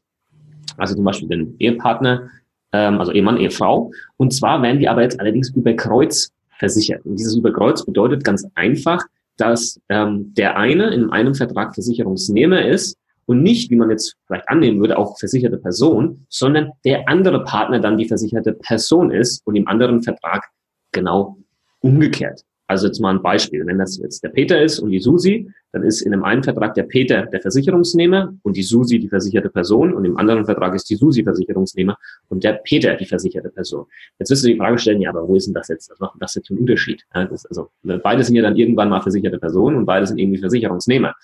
Also 0.77 0.95
zum 0.95 1.05
Beispiel 1.05 1.29
den 1.29 1.57
Ehepartner, 1.59 2.29
ähm, 2.73 2.99
also 2.99 3.13
Ehemann, 3.13 3.39
Ehefrau. 3.39 3.91
Und 4.17 4.33
zwar 4.33 4.61
werden 4.63 4.81
die 4.81 4.89
aber 4.89 5.03
jetzt 5.03 5.21
allerdings 5.21 5.51
über 5.51 5.73
Kreuz 5.75 6.31
versichert. 6.59 7.05
Und 7.05 7.19
dieses 7.19 7.37
über 7.37 7.53
Kreuz 7.53 7.85
bedeutet 7.85 8.25
ganz 8.25 8.47
einfach, 8.55 9.05
dass 9.37 9.81
ähm, 9.89 10.33
der 10.35 10.57
eine 10.57 10.93
in 10.95 11.11
einem 11.11 11.35
Vertrag 11.35 11.75
Versicherungsnehmer 11.75 12.65
ist 12.65 12.97
und 13.27 13.43
nicht, 13.43 13.71
wie 13.71 13.77
man 13.77 13.91
jetzt 13.91 14.17
vielleicht 14.27 14.49
annehmen 14.49 14.81
würde, 14.81 14.99
auch 14.99 15.19
versicherte 15.19 15.59
Person, 15.59 16.27
sondern 16.29 16.73
der 16.85 17.09
andere 17.09 17.45
Partner 17.45 17.81
dann 17.81 17.99
die 17.99 18.07
versicherte 18.07 18.53
Person 18.53 19.11
ist 19.11 19.47
und 19.47 19.57
im 19.57 19.69
anderen 19.69 20.03
Vertrag 20.03 20.49
genau 20.93 21.37
umgekehrt. 21.81 22.43
Also 22.69 22.89
jetzt 22.89 23.01
mal 23.01 23.11
ein 23.15 23.23
Beispiel. 23.23 23.65
Wenn 23.65 23.79
das 23.79 23.97
jetzt 23.99 24.25
der 24.25 24.31
Peter 24.31 24.61
ist 24.61 24.81
und 24.81 24.91
die 24.91 24.99
Susi, 24.99 25.49
dann 25.73 25.83
ist 25.83 26.01
in 26.01 26.11
dem 26.11 26.25
einen 26.25 26.43
Vertrag 26.43 26.75
der 26.75 26.83
Peter 26.83 27.27
der 27.27 27.41
Versicherungsnehmer 27.41 28.35
und 28.43 28.57
die 28.57 28.63
Susi 28.63 28.99
die 28.99 29.09
versicherte 29.09 29.51
Person 29.51 29.95
und 29.95 30.05
im 30.05 30.17
anderen 30.17 30.45
Vertrag 30.45 30.75
ist 30.75 30.91
die 30.91 30.97
Susi 30.97 31.23
Versicherungsnehmer 31.23 31.97
und 32.29 32.43
der 32.43 32.55
Peter 32.65 32.95
die 32.95 33.07
versicherte 33.07 33.51
Person. 33.51 33.87
Jetzt 34.19 34.31
wirst 34.31 34.45
du 34.45 34.49
die 34.49 34.57
Frage 34.57 34.79
stellen, 34.79 35.01
ja, 35.01 35.11
aber 35.11 35.29
wo 35.29 35.37
ist 35.37 35.47
denn 35.47 35.55
das 35.55 35.69
jetzt? 35.69 35.91
Was 35.91 36.01
macht 36.01 36.17
das 36.21 36.35
jetzt 36.35 36.49
für 36.49 36.55
einen 36.55 36.61
Unterschied? 36.61 37.05
Also, 37.11 37.69
beide 37.83 38.25
sind 38.25 38.35
ja 38.35 38.43
dann 38.43 38.57
irgendwann 38.57 38.89
mal 38.89 39.01
versicherte 39.01 39.39
Personen 39.39 39.77
und 39.77 39.87
beide 39.87 40.07
sind 40.07 40.19
irgendwie 40.19 40.39
Versicherungsnehmer. 40.39 41.15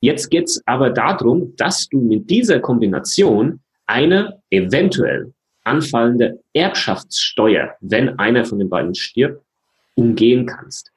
Jetzt 0.00 0.30
geht's 0.30 0.62
aber 0.66 0.90
darum, 0.90 1.54
dass 1.56 1.88
du 1.88 2.00
mit 2.00 2.28
dieser 2.30 2.60
Kombination 2.60 3.60
eine 3.86 4.40
eventuell 4.50 5.32
anfallende 5.64 6.38
Erbschaftssteuer, 6.52 7.74
wenn 7.80 8.18
einer 8.18 8.44
von 8.44 8.58
den 8.58 8.68
beiden 8.68 8.94
stirbt, 8.94 9.42
umgehen 9.96 10.46
kannst. 10.46 10.92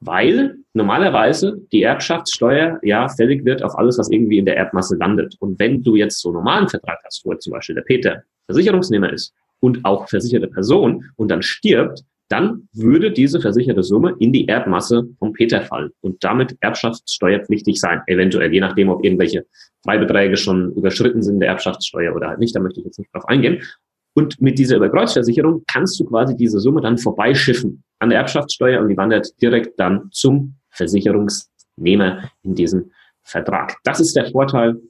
Weil 0.00 0.56
normalerweise 0.74 1.58
die 1.72 1.82
Erbschaftssteuer 1.82 2.78
ja 2.82 3.08
fällig 3.08 3.44
wird 3.44 3.62
auf 3.62 3.76
alles, 3.78 3.98
was 3.98 4.10
irgendwie 4.10 4.38
in 4.38 4.44
der 4.44 4.56
Erbmasse 4.56 4.96
landet. 4.96 5.36
Und 5.40 5.58
wenn 5.58 5.82
du 5.82 5.96
jetzt 5.96 6.20
so 6.20 6.28
einen 6.28 6.36
normalen 6.36 6.68
Vertrag 6.68 6.98
hast, 7.04 7.24
wo 7.24 7.34
zum 7.34 7.52
Beispiel 7.52 7.74
der 7.74 7.82
Peter 7.82 8.22
Versicherungsnehmer 8.46 9.12
ist 9.12 9.32
und 9.60 9.84
auch 9.84 10.08
versicherte 10.08 10.48
Person 10.48 11.04
und 11.16 11.30
dann 11.30 11.42
stirbt, 11.42 12.04
dann 12.28 12.68
würde 12.72 13.12
diese 13.12 13.40
versicherte 13.40 13.82
Summe 13.82 14.16
in 14.18 14.32
die 14.32 14.48
Erbmasse 14.48 15.08
vom 15.18 15.32
Peter 15.32 15.62
fallen 15.62 15.90
und 16.00 16.22
damit 16.24 16.56
erbschaftssteuerpflichtig 16.60 17.80
sein. 17.80 18.02
Eventuell, 18.06 18.52
je 18.52 18.60
nachdem, 18.60 18.88
ob 18.88 19.04
irgendwelche 19.04 19.46
Freibeträge 19.84 20.36
schon 20.36 20.72
überschritten 20.72 21.22
sind 21.22 21.38
der 21.38 21.50
Erbschaftssteuer 21.50 22.14
oder 22.14 22.28
halt 22.28 22.40
nicht. 22.40 22.54
Da 22.54 22.60
möchte 22.60 22.80
ich 22.80 22.86
jetzt 22.86 22.98
nicht 22.98 23.14
drauf 23.14 23.26
eingehen. 23.28 23.62
Und 24.16 24.40
mit 24.40 24.58
dieser 24.58 24.76
Überkreuzversicherung 24.76 25.62
kannst 25.66 26.00
du 26.00 26.06
quasi 26.06 26.34
diese 26.34 26.58
Summe 26.58 26.80
dann 26.80 26.96
vorbeischiffen 26.96 27.84
an 27.98 28.08
der 28.08 28.20
Erbschaftssteuer 28.20 28.80
und 28.80 28.88
die 28.88 28.96
wandert 28.96 29.28
direkt 29.42 29.78
dann 29.78 30.08
zum 30.10 30.54
Versicherungsnehmer 30.70 32.30
in 32.42 32.54
diesem 32.54 32.92
Vertrag. 33.22 33.76
Das 33.84 34.00
ist 34.00 34.16
der 34.16 34.30
Vorteil 34.30 34.80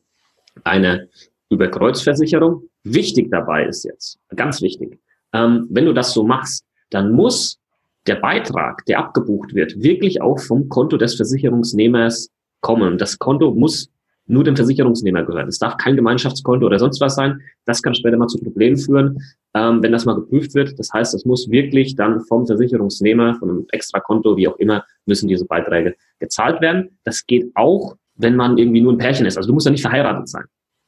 einer 0.63 1.07
Überkreuzversicherung. 1.51 2.69
Wichtig 2.85 3.29
dabei 3.33 3.67
ist 3.67 3.83
jetzt, 3.83 4.21
ganz 4.37 4.63
wichtig, 4.63 5.01
ähm, 5.33 5.67
wenn 5.71 5.87
du 5.87 5.93
das 5.93 6.13
so 6.13 6.23
machst, 6.23 6.65
dann 6.91 7.11
muss 7.11 7.59
der 8.07 8.17
Beitrag, 8.17 8.85
der 8.87 9.01
abgebucht 9.01 9.55
wird, 9.55 9.83
wirklich 9.83 10.23
auch 10.23 10.39
vom 10.39 10.69
Konto 10.69 10.97
des 10.99 11.17
Versicherungsnehmers 11.17 12.31
kommen. 12.61 12.97
Das 12.97 13.19
Konto 13.19 13.53
muss 13.53 13.91
nur 14.27 14.45
dem 14.45 14.57
Versicherungsnehmer 14.57 15.25
gehören. 15.25 15.49
Es 15.49 15.59
darf 15.59 15.77
kein 15.77 15.97
Gemeinschaftskonto 15.97 16.67
oder 16.67 16.79
sonst 16.79 17.01
was 17.01 17.15
sein. 17.15 17.41
Das 17.65 17.83
kann 17.83 17.95
später 17.95 18.17
mal 18.17 18.27
zu 18.27 18.39
Problemen 18.39 18.77
führen, 18.77 19.23
ähm, 19.55 19.83
wenn 19.83 19.93
das 19.93 20.05
mal 20.05 20.15
geprüft 20.15 20.55
wird. 20.55 20.79
Das 20.79 20.93
heißt, 20.93 21.15
das 21.15 21.25
muss 21.25 21.51
wirklich 21.51 21.97
dann 21.97 22.21
vom 22.21 22.47
Versicherungsnehmer, 22.47 23.37
von 23.37 23.51
einem 23.51 23.67
Extrakonto, 23.71 24.37
wie 24.37 24.49
auch 24.49 24.57
immer, 24.59 24.85
müssen 25.07 25.29
diese 25.29 25.45
Beiträge 25.45 25.95
gezahlt 26.19 26.61
werden. 26.61 26.99
Das 27.05 27.27
geht 27.27 27.51
auch, 27.55 27.97
wenn 28.17 28.37
man 28.37 28.59
irgendwie 28.59 28.81
nur 28.81 28.93
ein 28.93 28.99
Pärchen 28.99 29.27
ist. 29.27 29.37
Also 29.37 29.49
du 29.49 29.55
musst 29.55 29.67
ja 29.67 29.73
nicht 29.73 29.83
verheiratet 29.83 30.29
sein. 30.29 30.45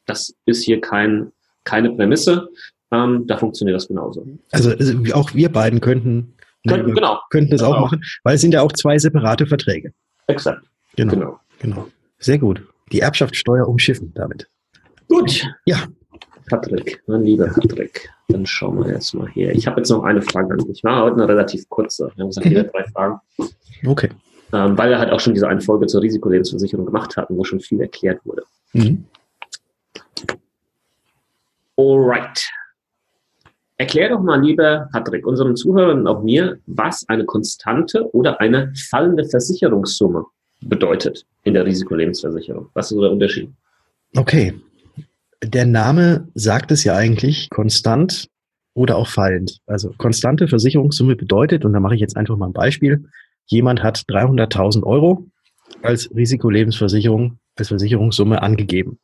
Das 0.06 0.34
ist 0.46 0.64
hier 0.64 0.80
kein, 0.80 1.30
keine 1.64 1.90
Prämisse. 1.90 2.48
Ähm, 2.90 3.26
da 3.26 3.36
funktioniert 3.36 3.76
das 3.76 3.86
genauso. 3.86 4.26
Also, 4.50 4.70
also 4.70 4.94
auch 5.12 5.34
wir 5.34 5.52
beiden 5.52 5.80
könnten, 5.80 6.34
könnten, 6.66 6.94
genau. 6.94 7.20
könnten 7.30 7.50
das 7.50 7.60
genau. 7.60 7.74
auch 7.74 7.80
machen, 7.82 8.02
weil 8.24 8.34
es 8.34 8.40
sind 8.40 8.54
ja 8.54 8.62
auch 8.62 8.72
zwei 8.72 8.98
separate 8.98 9.46
Verträge. 9.46 9.92
Exakt. 10.26 10.64
Genau. 10.96 11.12
genau. 11.12 11.40
genau. 11.60 11.88
Sehr 12.18 12.38
gut 12.38 12.62
die 12.92 13.00
Erbschaftssteuer 13.00 13.66
umschiffen 13.68 14.12
damit. 14.14 14.48
Gut. 15.08 15.46
Ja. 15.64 15.78
Patrick, 16.48 17.02
mein 17.06 17.24
lieber 17.24 17.46
Patrick, 17.48 18.10
dann 18.28 18.46
schauen 18.46 18.84
wir 18.84 18.92
jetzt 18.92 19.14
mal 19.14 19.28
hier. 19.28 19.52
Ich 19.52 19.66
habe 19.66 19.80
jetzt 19.80 19.90
noch 19.90 20.02
eine 20.02 20.22
Frage 20.22 20.54
an 20.54 20.58
dich. 20.60 20.82
War 20.82 21.04
heute 21.04 21.16
eine 21.16 21.28
relativ 21.28 21.68
kurze. 21.68 22.10
Wir 22.14 22.22
haben 22.22 22.30
gesagt, 22.30 22.46
jeder 22.46 22.64
mhm. 22.64 22.68
drei 22.68 22.84
Fragen. 22.84 23.20
Okay. 23.86 24.08
Ähm, 24.52 24.78
weil 24.78 24.88
wir 24.88 24.98
halt 24.98 25.12
auch 25.12 25.20
schon 25.20 25.34
diese 25.34 25.46
eine 25.46 25.60
Folge 25.60 25.86
zur 25.86 26.00
Risikolebensversicherung 26.00 26.86
gemacht 26.86 27.16
hatten, 27.16 27.36
wo 27.36 27.44
schon 27.44 27.60
viel 27.60 27.80
erklärt 27.80 28.24
wurde. 28.24 28.44
Mhm. 28.72 29.04
Alright. 31.76 32.48
Erklär 33.76 34.08
doch 34.08 34.20
mal, 34.20 34.42
lieber 34.42 34.88
Patrick, 34.92 35.26
unseren 35.26 35.54
Zuhörern 35.54 36.00
und 36.00 36.06
auch 36.08 36.22
mir, 36.22 36.58
was 36.66 37.08
eine 37.08 37.24
konstante 37.24 38.12
oder 38.12 38.40
eine 38.40 38.72
fallende 38.90 39.24
Versicherungssumme 39.24 40.24
bedeutet 40.60 41.24
in 41.44 41.54
der 41.54 41.64
Risikolebensversicherung. 41.64 42.68
Was 42.74 42.86
ist 42.86 42.96
so 42.96 43.02
der 43.02 43.12
Unterschied? 43.12 43.50
Okay. 44.16 44.54
Der 45.42 45.66
Name 45.66 46.28
sagt 46.34 46.72
es 46.72 46.84
ja 46.84 46.96
eigentlich 46.96 47.48
konstant 47.50 48.28
oder 48.74 48.96
auch 48.96 49.08
fallend. 49.08 49.60
Also 49.66 49.92
konstante 49.98 50.48
Versicherungssumme 50.48 51.16
bedeutet, 51.16 51.64
und 51.64 51.72
da 51.72 51.80
mache 51.80 51.94
ich 51.94 52.00
jetzt 52.00 52.16
einfach 52.16 52.36
mal 52.36 52.46
ein 52.46 52.52
Beispiel, 52.52 53.04
jemand 53.46 53.82
hat 53.82 53.98
300.000 54.08 54.82
Euro 54.84 55.26
als 55.82 56.10
Risikolebensversicherung, 56.14 57.38
als 57.56 57.68
Versicherungssumme 57.68 58.42
angegeben. 58.42 58.98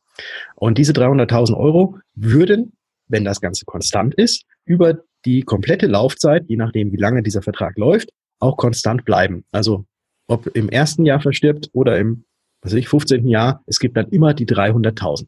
Und 0.55 0.77
diese 0.77 0.93
300.000 0.93 1.55
Euro 1.57 1.97
würden, 2.15 2.73
wenn 3.07 3.23
das 3.23 3.41
Ganze 3.41 3.65
konstant 3.65 4.15
ist, 4.15 4.45
über 4.65 4.99
die 5.25 5.41
komplette 5.41 5.87
Laufzeit, 5.87 6.43
je 6.47 6.57
nachdem 6.57 6.91
wie 6.91 6.97
lange 6.97 7.23
dieser 7.23 7.41
Vertrag 7.41 7.77
läuft, 7.77 8.09
auch 8.39 8.57
konstant 8.57 9.05
bleiben. 9.05 9.45
Also 9.51 9.85
ob 10.27 10.47
im 10.55 10.69
ersten 10.69 11.05
Jahr 11.05 11.19
verstirbt 11.19 11.69
oder 11.73 11.97
im, 11.97 12.25
was 12.61 12.71
weiß 12.71 12.79
ich, 12.79 12.89
15. 12.89 13.27
Jahr, 13.27 13.63
es 13.65 13.79
gibt 13.79 13.97
dann 13.97 14.09
immer 14.09 14.33
die 14.33 14.45
300.000. 14.45 15.27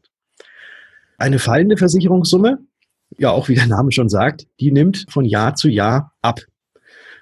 Eine 1.18 1.38
fallende 1.38 1.76
Versicherungssumme, 1.76 2.58
ja 3.16 3.30
auch 3.30 3.48
wie 3.48 3.54
der 3.54 3.66
Name 3.66 3.92
schon 3.92 4.08
sagt, 4.08 4.46
die 4.60 4.72
nimmt 4.72 5.06
von 5.08 5.24
Jahr 5.24 5.54
zu 5.54 5.68
Jahr 5.68 6.12
ab. 6.22 6.40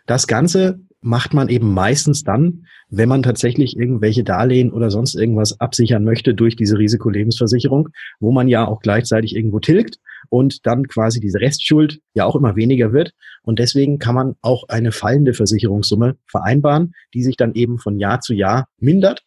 Das 0.07 0.27
Ganze 0.27 0.81
macht 1.07 1.35
man 1.35 1.49
eben 1.49 1.73
meistens 1.73 2.25
dann, 2.25 2.67
wenn 2.89 3.09
man 3.09 3.23
tatsächlich 3.23 3.77
irgendwelche 3.77 4.25
Darlehen 4.25 4.73
oder 4.73 4.91
sonst 4.91 5.15
irgendwas 5.15 5.61
absichern 5.61 6.03
möchte 6.03 6.35
durch 6.35 6.57
diese 6.57 6.79
Risikolebensversicherung, 6.79 7.91
wo 8.19 8.33
man 8.33 8.49
ja 8.49 8.67
auch 8.67 8.81
gleichzeitig 8.81 9.37
irgendwo 9.37 9.61
tilgt 9.61 9.99
und 10.29 10.67
dann 10.67 10.89
quasi 10.89 11.21
diese 11.21 11.41
Restschuld 11.41 12.01
ja 12.15 12.25
auch 12.25 12.35
immer 12.35 12.57
weniger 12.57 12.93
wird. 12.93 13.13
Und 13.43 13.61
deswegen 13.61 14.01
kann 14.01 14.17
man 14.17 14.35
auch 14.43 14.69
eine 14.69 14.91
fallende 14.91 15.33
Versicherungssumme 15.33 16.17
vereinbaren, 16.27 16.93
die 17.15 17.23
sich 17.23 17.37
dann 17.37 17.55
eben 17.55 17.79
von 17.79 17.99
Jahr 17.99 18.21
zu 18.21 18.35
Jahr 18.35 18.67
mindert. 18.79 19.23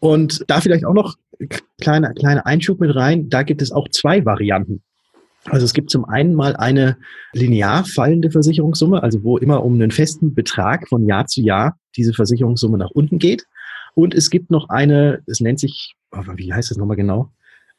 Und 0.00 0.44
da 0.48 0.60
vielleicht 0.60 0.86
auch 0.86 0.94
noch 0.94 1.16
kleiner 1.80 2.14
kleiner 2.14 2.46
Einschub 2.46 2.80
mit 2.80 2.94
rein. 2.94 3.28
Da 3.28 3.42
gibt 3.42 3.60
es 3.60 3.72
auch 3.72 3.88
zwei 3.88 4.24
Varianten. 4.24 4.82
Also 5.44 5.64
es 5.64 5.72
gibt 5.72 5.90
zum 5.90 6.04
einen 6.04 6.34
mal 6.34 6.56
eine 6.56 6.96
linear 7.32 7.84
fallende 7.84 8.30
Versicherungssumme, 8.30 9.02
also 9.02 9.22
wo 9.22 9.38
immer 9.38 9.64
um 9.64 9.74
einen 9.74 9.90
festen 9.90 10.34
Betrag 10.34 10.88
von 10.88 11.06
Jahr 11.06 11.26
zu 11.26 11.40
Jahr 11.40 11.78
diese 11.96 12.12
Versicherungssumme 12.12 12.78
nach 12.78 12.90
unten 12.90 13.18
geht. 13.18 13.46
Und 13.94 14.14
es 14.14 14.30
gibt 14.30 14.50
noch 14.50 14.68
eine, 14.68 15.22
es 15.26 15.40
nennt 15.40 15.60
sich, 15.60 15.94
oh, 16.12 16.22
wie 16.36 16.52
heißt 16.52 16.70
das 16.70 16.78
nochmal 16.78 16.96
genau? 16.96 17.30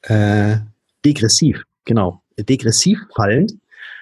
Äh, 0.04 0.58
degressiv, 1.06 1.64
genau, 1.86 2.22
degressiv 2.38 3.00
fallend. 3.16 3.56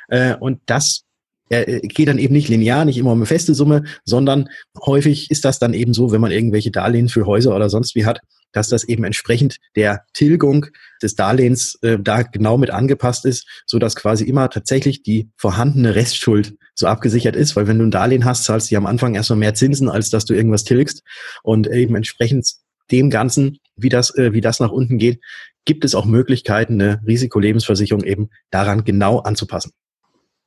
Äh, 0.08 0.36
und 0.36 0.62
das 0.66 1.04
er 1.50 1.80
geht 1.80 2.08
dann 2.10 2.18
eben 2.18 2.34
nicht 2.34 2.50
linear, 2.50 2.86
nicht 2.86 2.98
immer 2.98 3.12
um 3.12 3.20
eine 3.20 3.26
feste 3.26 3.54
Summe, 3.54 3.84
sondern 4.04 4.50
häufig 4.86 5.32
ist 5.32 5.46
das 5.46 5.60
dann 5.60 5.74
eben 5.74 5.94
so, 5.94 6.12
wenn 6.12 6.22
man 6.22 6.32
irgendwelche 6.32 6.72
Darlehen 6.72 7.08
für 7.08 7.26
Häuser 7.26 7.56
oder 7.56 7.70
sonst 7.70 7.96
wie 7.96 8.06
hat, 8.06 8.20
dass 8.52 8.70
das 8.70 8.84
eben 8.84 9.04
entsprechend 9.04 9.58
der 9.76 10.06
Tilgung 10.14 10.68
des 11.02 11.16
Darlehens 11.16 11.78
äh, 11.82 11.98
da 12.00 12.24
genau 12.24 12.58
mit 12.58 12.70
angepasst 12.70 13.26
ist, 13.26 13.48
so 13.66 13.80
dass 13.80 13.96
quasi 13.96 14.26
immer 14.26 14.50
tatsächlich 14.50 15.04
die 15.04 15.30
vorhandene 15.36 15.96
Restschuld 15.96 16.56
so 16.76 16.88
abgesichert 16.88 17.36
ist, 17.36 17.56
weil 17.56 17.68
wenn 17.68 17.80
du 17.80 17.86
ein 17.86 17.92
Darlehen 17.92 18.26
hast, 18.26 18.44
zahlst 18.44 18.72
du 18.72 18.78
am 18.78 18.86
Anfang 18.86 19.16
erstmal 19.16 19.40
mehr 19.40 19.54
Zinsen, 19.54 19.90
als 19.90 20.10
dass 20.10 20.26
du 20.26 20.34
irgendwas 20.34 20.64
tilgst 20.64 21.04
und 21.44 21.68
eben 21.68 21.96
entsprechend 21.96 22.48
dem 22.92 23.10
Ganzen, 23.10 23.58
wie 23.76 23.90
das, 23.90 24.16
äh, 24.16 24.34
wie 24.34 24.42
das 24.42 24.60
nach 24.60 24.72
unten 24.72 24.98
geht, 24.98 25.22
gibt 25.66 25.84
es 25.84 25.96
auch 25.96 26.06
Möglichkeiten, 26.06 26.82
eine 26.82 27.02
Risikolebensversicherung 27.06 28.04
eben 28.04 28.30
daran 28.50 28.86
genau 28.86 29.20
anzupassen. 29.20 29.74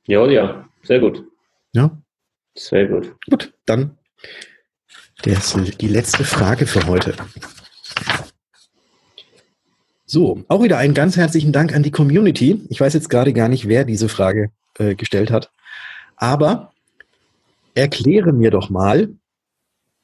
Ja, 0.07 0.25
ja, 0.27 0.67
sehr 0.83 0.99
gut. 0.99 1.23
Ja. 1.73 2.01
Sehr 2.55 2.87
gut. 2.87 3.15
Gut, 3.29 3.53
dann 3.65 3.97
das 5.23 5.55
die 5.79 5.87
letzte 5.87 6.23
Frage 6.23 6.65
für 6.65 6.87
heute. 6.87 7.13
So, 10.05 10.43
auch 10.49 10.61
wieder 10.61 10.77
einen 10.77 10.93
ganz 10.93 11.15
herzlichen 11.15 11.53
Dank 11.53 11.73
an 11.73 11.83
die 11.83 11.91
Community. 11.91 12.61
Ich 12.69 12.81
weiß 12.81 12.93
jetzt 12.93 13.09
gerade 13.09 13.31
gar 13.31 13.47
nicht, 13.47 13.69
wer 13.69 13.85
diese 13.85 14.09
Frage 14.09 14.51
äh, 14.77 14.95
gestellt 14.95 15.31
hat. 15.31 15.51
Aber 16.17 16.73
erkläre 17.75 18.33
mir 18.33 18.51
doch 18.51 18.69
mal, 18.69 19.09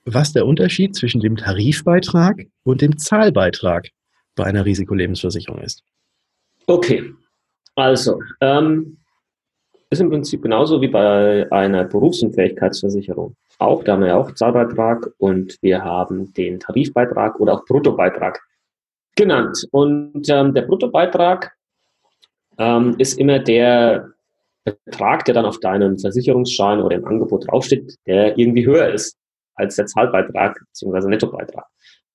was 0.06 0.32
der 0.32 0.46
Unterschied 0.46 0.96
zwischen 0.96 1.20
dem 1.20 1.36
Tarifbeitrag 1.36 2.46
und 2.64 2.82
dem 2.82 2.98
Zahlbeitrag 2.98 3.90
bei 4.36 4.46
einer 4.46 4.64
Risikolebensversicherung 4.64 5.62
ist. 5.62 5.84
Okay, 6.68 7.12
also 7.76 8.22
ähm, 8.40 8.97
ist 9.90 10.02
im 10.02 10.10
Prinzip 10.10 10.42
genauso 10.42 10.82
wie 10.82 10.88
bei 10.88 11.50
einer 11.52 11.86
Berufsunfähigkeitsversicherung. 11.86 13.36
Auch, 13.60 13.84
da 13.84 13.94
haben 13.94 14.04
wir 14.04 14.18
auch 14.18 14.34
Zahlbeitrag 14.34 15.10
und 15.18 15.58
wir 15.62 15.84
haben 15.84 16.34
den 16.34 16.60
Tarifbeitrag 16.60 17.40
oder 17.40 17.54
auch 17.54 17.66
Bruttobeitrag 17.66 18.40
genannt. 19.16 19.68
Und 19.72 20.30
ähm, 20.30 20.54
der 20.54 20.64
Bruttobeitrag 20.64 21.52
ähm, 22.58 22.96
ist 22.98 23.18
immer 23.20 23.40
der 23.40 24.10
Betrag, 24.64 25.26
der 25.26 25.34
dann 25.34 25.46
auf 25.46 25.60
deinem 25.60 25.98
Versicherungsschein 25.98 26.82
oder 26.82 26.98
im 26.98 27.06
Angebot 27.06 27.50
draufsteht, 27.50 27.96
der 28.06 28.38
irgendwie 28.38 28.66
höher 28.66 28.90
ist 28.90 29.18
als 29.56 29.76
der 29.76 29.88
Zahlbeitrag 29.88 30.60
bzw. 30.74 31.08
Nettobeitrag. 31.08 31.66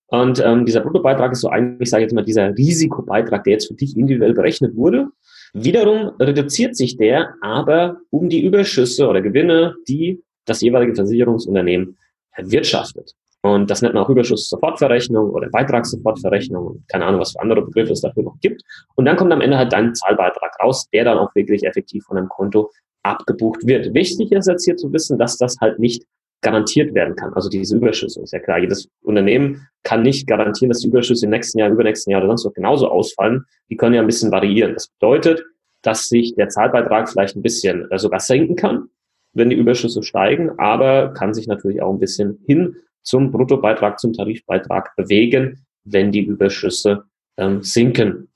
Und 0.07 0.39
ähm, 0.45 0.65
dieser 0.65 0.81
Bruttobeitrag 0.81 1.31
ist 1.31 1.41
so 1.41 1.49
eigentlich, 1.49 1.89
sage 1.89 2.03
ich 2.03 2.05
jetzt 2.05 2.15
mal, 2.15 2.23
dieser 2.23 2.55
Risikobeitrag, 2.55 3.43
der 3.43 3.53
jetzt 3.53 3.67
für 3.67 3.73
dich 3.73 3.97
individuell 3.97 4.33
berechnet 4.33 4.75
wurde. 4.75 5.07
Wiederum 5.53 6.11
reduziert 6.19 6.75
sich 6.75 6.97
der 6.97 7.35
aber 7.41 7.97
um 8.09 8.27
die 8.27 8.43
Überschüsse 8.43 9.07
oder 9.07 9.21
Gewinne, 9.21 9.75
die 9.87 10.23
das 10.45 10.61
jeweilige 10.61 10.95
Versicherungsunternehmen 10.95 11.97
erwirtschaftet. 12.31 13.13
Und 13.43 13.69
das 13.69 13.81
nennt 13.81 13.93
man 13.93 14.03
auch 14.03 14.09
Überschuss-Sofortverrechnung 14.09 15.29
oder 15.29 15.49
Beitragssofortverrechnung. 15.49 16.83
Keine 16.87 17.05
Ahnung, 17.05 17.19
was 17.19 17.33
für 17.33 17.41
andere 17.41 17.61
Begriffe 17.61 17.91
es 17.91 18.01
dafür 18.01 18.23
noch 18.23 18.39
gibt. 18.39 18.63
Und 18.95 19.05
dann 19.05 19.17
kommt 19.17 19.33
am 19.33 19.41
Ende 19.41 19.57
halt 19.57 19.73
dein 19.73 19.93
Zahlbeitrag 19.93 20.55
raus, 20.63 20.87
der 20.93 21.03
dann 21.03 21.17
auch 21.17 21.35
wirklich 21.35 21.63
effektiv 21.63 22.05
von 22.05 22.17
einem 22.17 22.29
Konto 22.29 22.71
abgebucht 23.03 23.67
wird. 23.67 23.93
Wichtig 23.93 24.31
ist 24.31 24.47
jetzt 24.47 24.63
hier 24.63 24.77
zu 24.77 24.91
wissen, 24.93 25.19
dass 25.19 25.37
das 25.37 25.57
halt 25.59 25.77
nicht 25.77 26.05
garantiert 26.43 26.93
werden 26.93 27.15
kann. 27.15 27.33
Also 27.33 27.49
diese 27.49 27.77
Überschüsse, 27.77 28.21
ist 28.21 28.33
ja 28.33 28.39
klar. 28.39 28.59
Jedes 28.59 28.89
Unternehmen 29.01 29.67
kann 29.83 30.03
nicht 30.03 30.27
garantieren, 30.27 30.69
dass 30.69 30.79
die 30.79 30.89
Überschüsse 30.89 31.25
im 31.25 31.31
nächsten 31.31 31.59
Jahr, 31.59 31.69
übernächsten 31.69 32.11
Jahr 32.11 32.21
oder 32.21 32.29
sonst 32.29 32.45
noch 32.45 32.53
genauso 32.53 32.89
ausfallen. 32.89 33.45
Die 33.69 33.77
können 33.77 33.95
ja 33.95 34.01
ein 34.01 34.07
bisschen 34.07 34.31
variieren. 34.31 34.73
Das 34.73 34.87
bedeutet, 34.87 35.43
dass 35.81 36.07
sich 36.07 36.35
der 36.35 36.49
Zahlbeitrag 36.49 37.09
vielleicht 37.09 37.35
ein 37.35 37.41
bisschen 37.41 37.89
äh, 37.91 37.99
sogar 37.99 38.19
senken 38.19 38.55
kann, 38.55 38.89
wenn 39.33 39.49
die 39.49 39.55
Überschüsse 39.55 40.03
steigen, 40.03 40.51
aber 40.59 41.13
kann 41.13 41.33
sich 41.33 41.47
natürlich 41.47 41.81
auch 41.81 41.91
ein 41.91 41.99
bisschen 41.99 42.39
hin 42.45 42.75
zum 43.01 43.31
Bruttobeitrag, 43.31 43.99
zum 43.99 44.13
Tarifbeitrag 44.13 44.95
bewegen, 44.95 45.65
wenn 45.83 46.11
die 46.11 46.21
Überschüsse 46.21 47.03
ähm, 47.37 47.61
sinken 47.63 48.29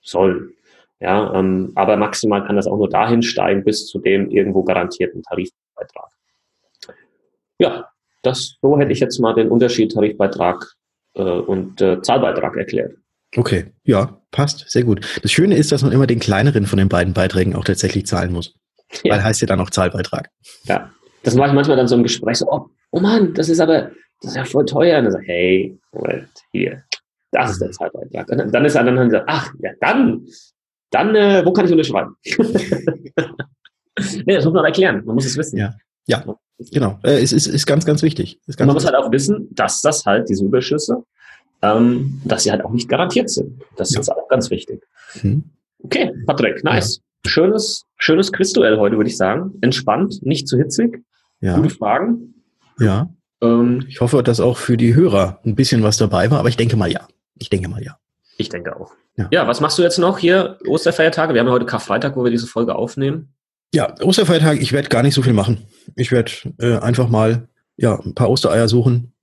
sollen. 0.00 0.52
Ja, 1.00 1.34
ähm, 1.34 1.72
aber 1.74 1.96
maximal 1.96 2.44
kann 2.44 2.54
das 2.54 2.68
auch 2.68 2.76
nur 2.76 2.88
dahin 2.88 3.22
steigen 3.22 3.64
bis 3.64 3.86
zu 3.86 3.98
dem 3.98 4.30
irgendwo 4.30 4.62
garantierten 4.62 5.22
Tarifbeitrag. 5.22 6.10
Ja, 7.62 7.88
das 8.22 8.56
so 8.60 8.76
hätte 8.76 8.90
ich 8.90 8.98
jetzt 8.98 9.20
mal 9.20 9.34
den 9.34 9.48
Unterschied 9.48 9.92
Tarifbeitrag 9.92 10.66
äh, 11.14 11.22
und 11.22 11.80
äh, 11.80 12.02
Zahlbeitrag 12.02 12.56
erklärt. 12.56 12.96
Okay, 13.36 13.72
ja, 13.84 14.20
passt, 14.32 14.68
sehr 14.68 14.82
gut. 14.82 15.06
Das 15.22 15.30
Schöne 15.30 15.56
ist, 15.56 15.70
dass 15.70 15.82
man 15.82 15.92
immer 15.92 16.08
den 16.08 16.18
kleineren 16.18 16.66
von 16.66 16.78
den 16.78 16.88
beiden 16.88 17.14
Beiträgen 17.14 17.54
auch 17.54 17.64
tatsächlich 17.64 18.06
zahlen 18.06 18.32
muss. 18.32 18.54
Ja. 19.04 19.14
Weil 19.14 19.22
heißt 19.22 19.40
ja 19.40 19.46
dann 19.46 19.60
auch 19.60 19.70
Zahlbeitrag. 19.70 20.28
Ja, 20.64 20.90
das 21.22 21.36
mache 21.36 21.48
ich 21.48 21.54
manchmal 21.54 21.76
dann 21.76 21.86
so 21.86 21.94
im 21.94 22.02
Gespräch 22.02 22.38
so, 22.38 22.50
oh, 22.50 22.66
oh 22.90 23.00
Mann, 23.00 23.32
das 23.34 23.48
ist 23.48 23.60
aber, 23.60 23.92
das 24.20 24.32
ist 24.32 24.36
ja 24.36 24.44
voll 24.44 24.66
teuer. 24.66 24.98
Und 24.98 25.04
dann 25.04 25.12
sage 25.12 25.24
hey, 25.26 25.78
Moment, 25.92 26.28
hier, 26.50 26.82
das 27.30 27.52
ist 27.52 27.62
der 27.62 27.70
Zahlbeitrag. 27.70 28.28
Und 28.28 28.52
dann 28.52 28.64
ist 28.64 28.74
er 28.74 28.82
dann 28.82 29.08
gesagt, 29.08 29.24
ach, 29.28 29.52
ja, 29.60 29.70
dann, 29.80 30.26
dann, 30.90 31.14
äh, 31.14 31.46
wo 31.46 31.52
kann 31.52 31.66
ich 31.66 31.72
unterschreiben? 31.72 32.16
nee, 34.26 34.34
das 34.34 34.44
muss 34.44 34.52
man 34.52 34.64
erklären, 34.64 35.04
man 35.06 35.14
muss 35.14 35.26
es 35.26 35.36
wissen. 35.36 35.58
Ja, 35.58 35.72
ja 36.06 36.24
genau. 36.70 36.98
Äh, 37.02 37.22
es 37.22 37.32
ist, 37.32 37.46
ist 37.46 37.66
ganz, 37.66 37.84
ganz 37.84 38.02
wichtig. 38.02 38.40
Ganz 38.46 38.58
man 38.60 38.74
muss 38.74 38.84
halt 38.84 38.94
auch 38.94 39.10
wissen, 39.10 39.48
dass 39.52 39.80
das 39.80 40.04
halt, 40.04 40.28
diese 40.28 40.44
Überschüsse, 40.44 41.04
ähm, 41.62 42.20
dass 42.24 42.44
sie 42.44 42.50
halt 42.50 42.64
auch 42.64 42.72
nicht 42.72 42.88
garantiert 42.88 43.30
sind. 43.30 43.62
Das 43.76 43.92
ja. 43.92 44.00
ist 44.00 44.10
auch 44.10 44.28
ganz 44.28 44.50
wichtig. 44.50 44.82
Mhm. 45.22 45.44
Okay, 45.82 46.12
Patrick, 46.26 46.62
nice. 46.64 46.96
Ja. 46.96 47.30
Schönes, 47.30 47.84
schönes 47.96 48.32
Quizduell 48.32 48.78
heute, 48.78 48.96
würde 48.96 49.08
ich 49.08 49.16
sagen. 49.16 49.52
Entspannt, 49.60 50.22
nicht 50.22 50.48
zu 50.48 50.58
hitzig. 50.58 51.02
Ja. 51.40 51.56
Gute 51.56 51.70
Fragen. 51.70 52.34
Ja. 52.78 53.10
Ähm, 53.40 53.84
ich 53.88 54.00
hoffe, 54.00 54.22
dass 54.22 54.40
auch 54.40 54.58
für 54.58 54.76
die 54.76 54.94
Hörer 54.94 55.40
ein 55.44 55.54
bisschen 55.54 55.82
was 55.82 55.96
dabei 55.96 56.30
war, 56.30 56.40
aber 56.40 56.48
ich 56.48 56.56
denke 56.56 56.76
mal 56.76 56.90
ja. 56.90 57.06
Ich 57.38 57.48
denke 57.50 57.68
mal 57.68 57.82
ja. 57.82 57.96
Ich 58.38 58.48
denke 58.48 58.76
auch. 58.76 58.92
Ja. 59.16 59.28
ja, 59.30 59.46
was 59.46 59.60
machst 59.60 59.78
du 59.78 59.82
jetzt 59.82 59.98
noch 59.98 60.18
hier? 60.18 60.58
Osterfeiertage? 60.66 61.34
Wir 61.34 61.40
haben 61.40 61.48
ja 61.48 61.52
heute 61.52 61.66
Karfreitag, 61.66 62.16
wo 62.16 62.24
wir 62.24 62.30
diese 62.30 62.46
Folge 62.46 62.74
aufnehmen. 62.74 63.34
Ja, 63.74 63.94
Osterfeiertag, 64.02 64.60
ich 64.60 64.72
werde 64.72 64.88
gar 64.88 65.02
nicht 65.02 65.14
so 65.14 65.22
viel 65.22 65.32
machen. 65.32 65.66
Ich 65.96 66.12
werde 66.12 66.32
äh, 66.58 66.78
einfach 66.78 67.08
mal 67.08 67.48
ja, 67.76 67.98
ein 67.98 68.14
paar 68.14 68.28
Ostereier 68.28 68.68
suchen 68.68 69.14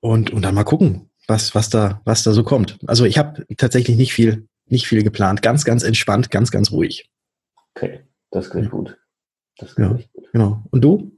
und, 0.00 0.30
und 0.30 0.42
dann 0.42 0.54
mal 0.54 0.64
gucken, 0.64 1.10
was, 1.26 1.54
was, 1.54 1.68
da, 1.68 2.00
was 2.04 2.22
da 2.22 2.32
so 2.32 2.44
kommt. 2.44 2.78
Also 2.86 3.04
ich 3.04 3.18
habe 3.18 3.44
tatsächlich 3.56 3.96
nicht 3.96 4.12
viel, 4.12 4.46
nicht 4.66 4.86
viel 4.86 5.02
geplant. 5.02 5.42
Ganz, 5.42 5.64
ganz 5.64 5.82
entspannt, 5.82 6.30
ganz, 6.30 6.50
ganz 6.50 6.70
ruhig. 6.70 7.10
Okay, 7.74 8.00
das 8.30 8.50
klingt 8.50 8.70
gut. 8.70 8.96
Das 9.58 9.74
klingt 9.74 9.90
ja, 9.90 9.96
gut. 9.96 10.28
Genau. 10.32 10.62
Und 10.70 10.82
du? 10.82 11.12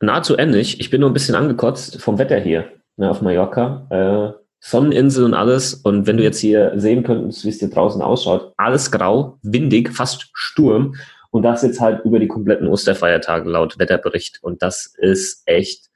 Nahezu 0.00 0.38
ähnlich. 0.38 0.80
Ich 0.80 0.90
bin 0.90 1.00
nur 1.00 1.10
ein 1.10 1.14
bisschen 1.14 1.34
angekotzt 1.34 2.00
vom 2.00 2.18
Wetter 2.18 2.38
hier 2.40 2.72
ne, 2.96 3.10
auf 3.10 3.20
Mallorca. 3.20 3.86
Äh, 3.90 4.38
Sonneninsel 4.60 5.24
und 5.24 5.34
alles. 5.34 5.74
Und 5.74 6.06
wenn 6.06 6.16
du 6.16 6.22
jetzt 6.22 6.38
hier 6.38 6.72
sehen 6.76 7.04
könntest, 7.04 7.44
wie 7.44 7.50
es 7.50 7.58
dir 7.58 7.68
draußen 7.68 8.02
ausschaut, 8.02 8.52
alles 8.56 8.90
grau, 8.90 9.38
windig, 9.42 9.94
fast 9.94 10.30
Sturm. 10.32 10.96
Und 11.30 11.42
das 11.42 11.62
jetzt 11.62 11.80
halt 11.80 12.04
über 12.04 12.18
die 12.18 12.28
kompletten 12.28 12.68
Osterfeiertage 12.68 13.48
laut 13.48 13.78
Wetterbericht. 13.78 14.42
Und 14.42 14.62
das 14.62 14.94
ist 14.96 15.42
echt 15.46 15.90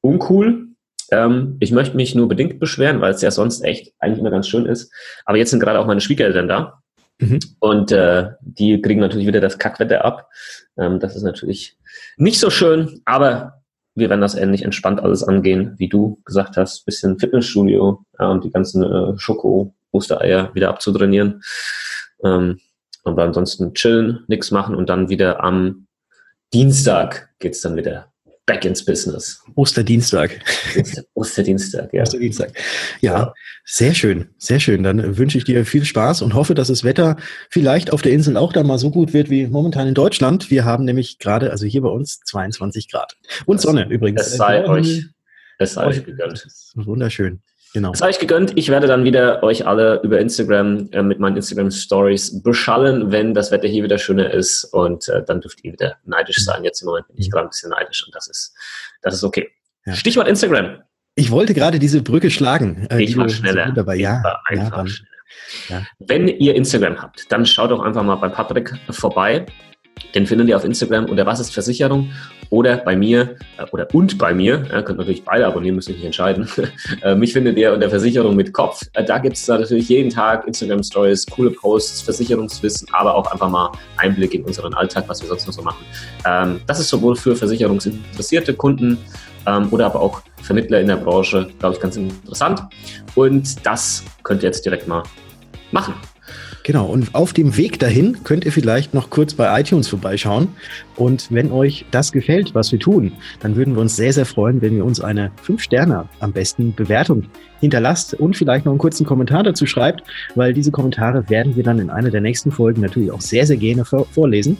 uncool. 0.00 0.68
Ähm, 1.10 1.56
ich 1.60 1.72
möchte 1.72 1.96
mich 1.96 2.14
nur 2.14 2.28
bedingt 2.28 2.58
beschweren, 2.58 3.00
weil 3.00 3.12
es 3.12 3.22
ja 3.22 3.30
sonst 3.30 3.62
echt 3.62 3.92
eigentlich 3.98 4.18
immer 4.18 4.30
ganz 4.30 4.48
schön 4.48 4.66
ist. 4.66 4.92
Aber 5.24 5.38
jetzt 5.38 5.50
sind 5.50 5.60
gerade 5.60 5.78
auch 5.78 5.86
meine 5.86 6.00
Schwiegereltern 6.00 6.48
da. 6.48 6.82
Mhm. 7.18 7.38
Und 7.60 7.92
äh, 7.92 8.30
die 8.40 8.80
kriegen 8.82 9.00
natürlich 9.00 9.26
wieder 9.26 9.40
das 9.40 9.58
Kackwetter 9.58 10.04
ab. 10.04 10.28
Ähm, 10.76 10.98
das 10.98 11.14
ist 11.14 11.22
natürlich 11.22 11.76
nicht 12.16 12.40
so 12.40 12.50
schön, 12.50 13.00
aber 13.04 13.62
wir 13.94 14.10
werden 14.10 14.20
das 14.20 14.34
ähnlich 14.34 14.62
entspannt 14.62 15.00
alles 15.00 15.22
angehen, 15.22 15.74
wie 15.78 15.88
du 15.88 16.20
gesagt 16.24 16.56
hast. 16.56 16.84
Bisschen 16.84 17.18
Fitnessstudio 17.18 18.04
und 18.18 18.44
die 18.44 18.50
ganzen 18.50 18.82
äh, 18.82 19.18
Schoko-Ostereier 19.18 20.52
wieder 20.54 20.68
abzutrainieren. 20.68 21.42
Ähm, 22.24 22.58
aber 23.04 23.22
ansonsten 23.24 23.74
chillen, 23.74 24.24
nichts 24.28 24.50
machen 24.50 24.74
und 24.74 24.88
dann 24.88 25.08
wieder 25.08 25.42
am 25.42 25.86
Dienstag 26.52 27.30
geht's 27.38 27.60
dann 27.60 27.76
wieder 27.76 28.12
back 28.46 28.64
ins 28.64 28.84
Business. 28.84 29.42
Osterdienstag. 29.54 30.40
Osterdienstag, 31.14 31.92
ja. 31.92 32.02
Osterdienstag. 32.02 32.52
Ja, 33.00 33.12
ja, 33.12 33.34
sehr 33.64 33.94
schön, 33.94 34.28
sehr 34.38 34.60
schön. 34.60 34.82
Dann 34.82 35.16
wünsche 35.16 35.38
ich 35.38 35.44
dir 35.44 35.64
viel 35.64 35.84
Spaß 35.84 36.22
und 36.22 36.34
hoffe, 36.34 36.54
dass 36.54 36.68
das 36.68 36.84
Wetter 36.84 37.16
vielleicht 37.48 37.92
auf 37.92 38.02
der 38.02 38.12
Insel 38.12 38.36
auch 38.36 38.52
da 38.52 38.62
mal 38.62 38.78
so 38.78 38.90
gut 38.90 39.12
wird 39.12 39.30
wie 39.30 39.46
momentan 39.46 39.88
in 39.88 39.94
Deutschland. 39.94 40.50
Wir 40.50 40.64
haben 40.64 40.84
nämlich 40.84 41.18
gerade, 41.18 41.50
also 41.50 41.66
hier 41.66 41.80
bei 41.80 41.88
uns 41.88 42.20
22 42.20 42.90
Grad. 42.90 43.16
Und 43.46 43.60
Sonne 43.60 43.88
übrigens. 43.88 44.26
Es 44.26 44.36
sei 44.36 44.66
euch, 44.66 45.06
es 45.58 45.74
sei 45.74 45.86
euch 45.86 46.04
gegönnt. 46.04 46.46
Wunderschön. 46.74 47.40
Genau. 47.74 47.90
Das 47.90 48.02
habe 48.02 48.12
ich 48.12 48.20
gegönnt. 48.20 48.52
Ich 48.54 48.68
werde 48.68 48.86
dann 48.86 49.02
wieder 49.02 49.42
euch 49.42 49.66
alle 49.66 50.00
über 50.04 50.20
Instagram 50.20 50.88
äh, 50.92 51.02
mit 51.02 51.18
meinen 51.18 51.34
Instagram 51.34 51.72
Stories 51.72 52.40
beschallen, 52.40 53.10
wenn 53.10 53.34
das 53.34 53.50
Wetter 53.50 53.66
hier 53.66 53.82
wieder 53.82 53.98
schöner 53.98 54.30
ist. 54.30 54.62
Und 54.62 55.08
äh, 55.08 55.24
dann 55.24 55.40
dürft 55.40 55.64
ihr 55.64 55.72
wieder 55.72 55.96
neidisch 56.04 56.44
sein. 56.44 56.62
Jetzt 56.62 56.82
im 56.82 56.86
Moment 56.86 57.08
bin 57.08 57.18
ich 57.18 57.32
gerade 57.32 57.46
ein 57.46 57.50
bisschen 57.50 57.70
neidisch 57.70 58.04
und 58.06 58.14
das 58.14 58.28
ist, 58.28 58.54
das 59.02 59.14
ist 59.14 59.24
okay. 59.24 59.48
Ja. 59.86 59.94
Stichwort 59.94 60.28
Instagram. 60.28 60.82
Ich 61.16 61.32
wollte 61.32 61.52
gerade 61.52 61.80
diese 61.80 62.00
Brücke 62.00 62.30
schlagen. 62.30 62.86
Äh, 62.90 63.02
ich 63.02 63.16
war 63.16 63.28
schneller. 63.28 63.72
Dabei. 63.72 63.96
Ja, 63.96 64.22
war 64.22 64.40
einfach 64.46 64.84
ja, 64.84 64.86
schneller. 64.86 65.10
Ja. 65.68 65.86
Wenn 65.98 66.28
ihr 66.28 66.54
Instagram 66.54 67.02
habt, 67.02 67.30
dann 67.32 67.44
schaut 67.44 67.72
doch 67.72 67.80
einfach 67.80 68.04
mal 68.04 68.14
bei 68.16 68.28
Patrick 68.28 68.72
vorbei. 68.90 69.46
Den 70.14 70.26
findet 70.26 70.48
ihr 70.48 70.56
auf 70.56 70.64
Instagram 70.64 71.06
unter 71.06 71.26
Was 71.26 71.40
ist 71.40 71.52
Versicherung 71.52 72.12
oder 72.54 72.76
bei 72.76 72.94
mir 72.94 73.34
äh, 73.58 73.64
oder 73.72 73.92
und 73.92 74.16
bei 74.16 74.32
mir. 74.32 74.64
Ja, 74.70 74.80
könnt 74.82 74.98
natürlich 74.98 75.24
beide 75.24 75.44
abonnieren, 75.44 75.74
müsst 75.74 75.88
ihr 75.88 75.96
nicht 75.96 76.04
entscheiden. 76.04 76.48
äh, 77.02 77.16
mich 77.16 77.32
findet 77.32 77.58
ihr 77.58 77.72
unter 77.72 77.90
Versicherung 77.90 78.36
mit 78.36 78.52
Kopf. 78.52 78.80
Äh, 78.92 79.02
da 79.04 79.18
gibt 79.18 79.36
es 79.36 79.48
natürlich 79.48 79.88
jeden 79.88 80.10
Tag 80.10 80.46
Instagram 80.46 80.84
Stories, 80.84 81.26
coole 81.26 81.50
Posts, 81.50 82.02
Versicherungswissen, 82.02 82.86
aber 82.92 83.16
auch 83.16 83.30
einfach 83.32 83.50
mal 83.50 83.72
Einblick 83.96 84.34
in 84.34 84.44
unseren 84.44 84.72
Alltag, 84.74 85.04
was 85.08 85.20
wir 85.20 85.28
sonst 85.28 85.48
noch 85.48 85.52
so 85.52 85.62
machen. 85.62 85.84
Ähm, 86.24 86.60
das 86.68 86.78
ist 86.78 86.90
sowohl 86.90 87.16
für 87.16 87.34
versicherungsinteressierte 87.34 88.54
Kunden 88.54 88.98
ähm, 89.46 89.66
oder 89.72 89.86
aber 89.86 90.00
auch 90.00 90.22
Vermittler 90.40 90.80
in 90.80 90.86
der 90.86 90.96
Branche, 90.96 91.48
glaube 91.58 91.74
ich, 91.74 91.80
ganz 91.80 91.96
interessant. 91.96 92.62
Und 93.16 93.66
das 93.66 94.04
könnt 94.22 94.44
ihr 94.44 94.48
jetzt 94.48 94.64
direkt 94.64 94.86
mal 94.86 95.02
machen. 95.72 95.94
Genau, 96.66 96.86
und 96.86 97.14
auf 97.14 97.34
dem 97.34 97.58
Weg 97.58 97.78
dahin 97.78 98.24
könnt 98.24 98.46
ihr 98.46 98.52
vielleicht 98.52 98.94
noch 98.94 99.10
kurz 99.10 99.34
bei 99.34 99.60
iTunes 99.60 99.86
vorbeischauen. 99.86 100.48
Und 100.96 101.30
wenn 101.30 101.52
euch 101.52 101.84
das 101.90 102.10
gefällt, 102.10 102.54
was 102.54 102.72
wir 102.72 102.78
tun, 102.78 103.12
dann 103.40 103.54
würden 103.54 103.74
wir 103.74 103.82
uns 103.82 103.96
sehr, 103.96 104.14
sehr 104.14 104.24
freuen, 104.24 104.62
wenn 104.62 104.74
ihr 104.74 104.84
uns 104.86 104.98
eine 104.98 105.30
5-Sterne 105.46 106.08
am 106.20 106.32
besten 106.32 106.74
Bewertung 106.74 107.24
hinterlasst 107.64 108.14
und 108.14 108.36
vielleicht 108.36 108.64
noch 108.64 108.72
einen 108.72 108.78
kurzen 108.78 109.04
Kommentar 109.04 109.42
dazu 109.42 109.66
schreibt, 109.66 110.02
weil 110.34 110.54
diese 110.54 110.70
Kommentare 110.70 111.28
werden 111.28 111.56
wir 111.56 111.64
dann 111.64 111.78
in 111.78 111.90
einer 111.90 112.10
der 112.10 112.20
nächsten 112.20 112.52
Folgen 112.52 112.82
natürlich 112.82 113.10
auch 113.10 113.20
sehr, 113.20 113.46
sehr 113.46 113.56
gerne 113.56 113.84
vorlesen. 113.84 114.56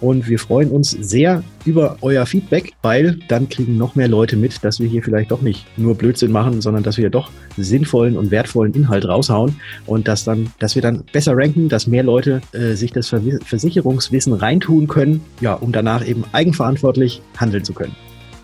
Und 0.00 0.28
wir 0.28 0.38
freuen 0.38 0.70
uns 0.70 0.90
sehr 0.90 1.42
über 1.64 1.98
euer 2.00 2.26
Feedback, 2.26 2.72
weil 2.82 3.18
dann 3.28 3.48
kriegen 3.48 3.76
noch 3.76 3.94
mehr 3.94 4.08
Leute 4.08 4.36
mit, 4.36 4.64
dass 4.64 4.80
wir 4.80 4.88
hier 4.88 5.02
vielleicht 5.02 5.30
doch 5.30 5.42
nicht 5.42 5.66
nur 5.76 5.94
Blödsinn 5.94 6.32
machen, 6.32 6.60
sondern 6.60 6.82
dass 6.82 6.96
wir 6.96 7.10
doch 7.10 7.30
sinnvollen 7.56 8.16
und 8.16 8.30
wertvollen 8.30 8.72
Inhalt 8.74 9.06
raushauen 9.06 9.60
und 9.86 10.08
dass 10.08 10.24
dann, 10.24 10.52
dass 10.58 10.74
wir 10.74 10.82
dann 10.82 11.04
besser 11.12 11.36
ranken, 11.36 11.68
dass 11.68 11.86
mehr 11.86 12.02
Leute 12.02 12.40
äh, 12.52 12.72
sich 12.72 12.92
das 12.92 13.08
Versicherungswissen 13.08 14.32
reintun 14.32 14.88
können, 14.88 15.20
ja, 15.40 15.54
um 15.54 15.72
danach 15.72 16.06
eben 16.06 16.24
eigenverantwortlich 16.32 17.20
handeln 17.36 17.64
zu 17.64 17.74
können. 17.74 17.94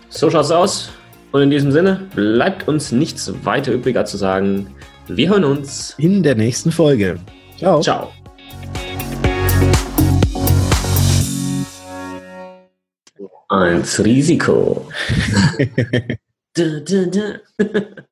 So 0.09 0.29
schaut's 0.29 0.51
aus. 0.51 0.91
Und 1.33 1.41
in 1.41 1.49
diesem 1.49 1.71
Sinne 1.71 1.99
bleibt 2.13 2.67
uns 2.67 2.91
nichts 2.91 3.33
weiter 3.43 3.71
übrig 3.71 3.97
als 3.97 4.11
zu 4.11 4.17
sagen, 4.17 4.67
wir 5.07 5.29
hören 5.29 5.43
uns 5.43 5.95
in 5.97 6.21
der 6.21 6.35
nächsten 6.35 6.71
Folge. 6.71 7.19
Ciao. 7.57 7.81
Ciao. 7.81 8.13
Eins 13.49 14.03
Risiko. 14.05 14.87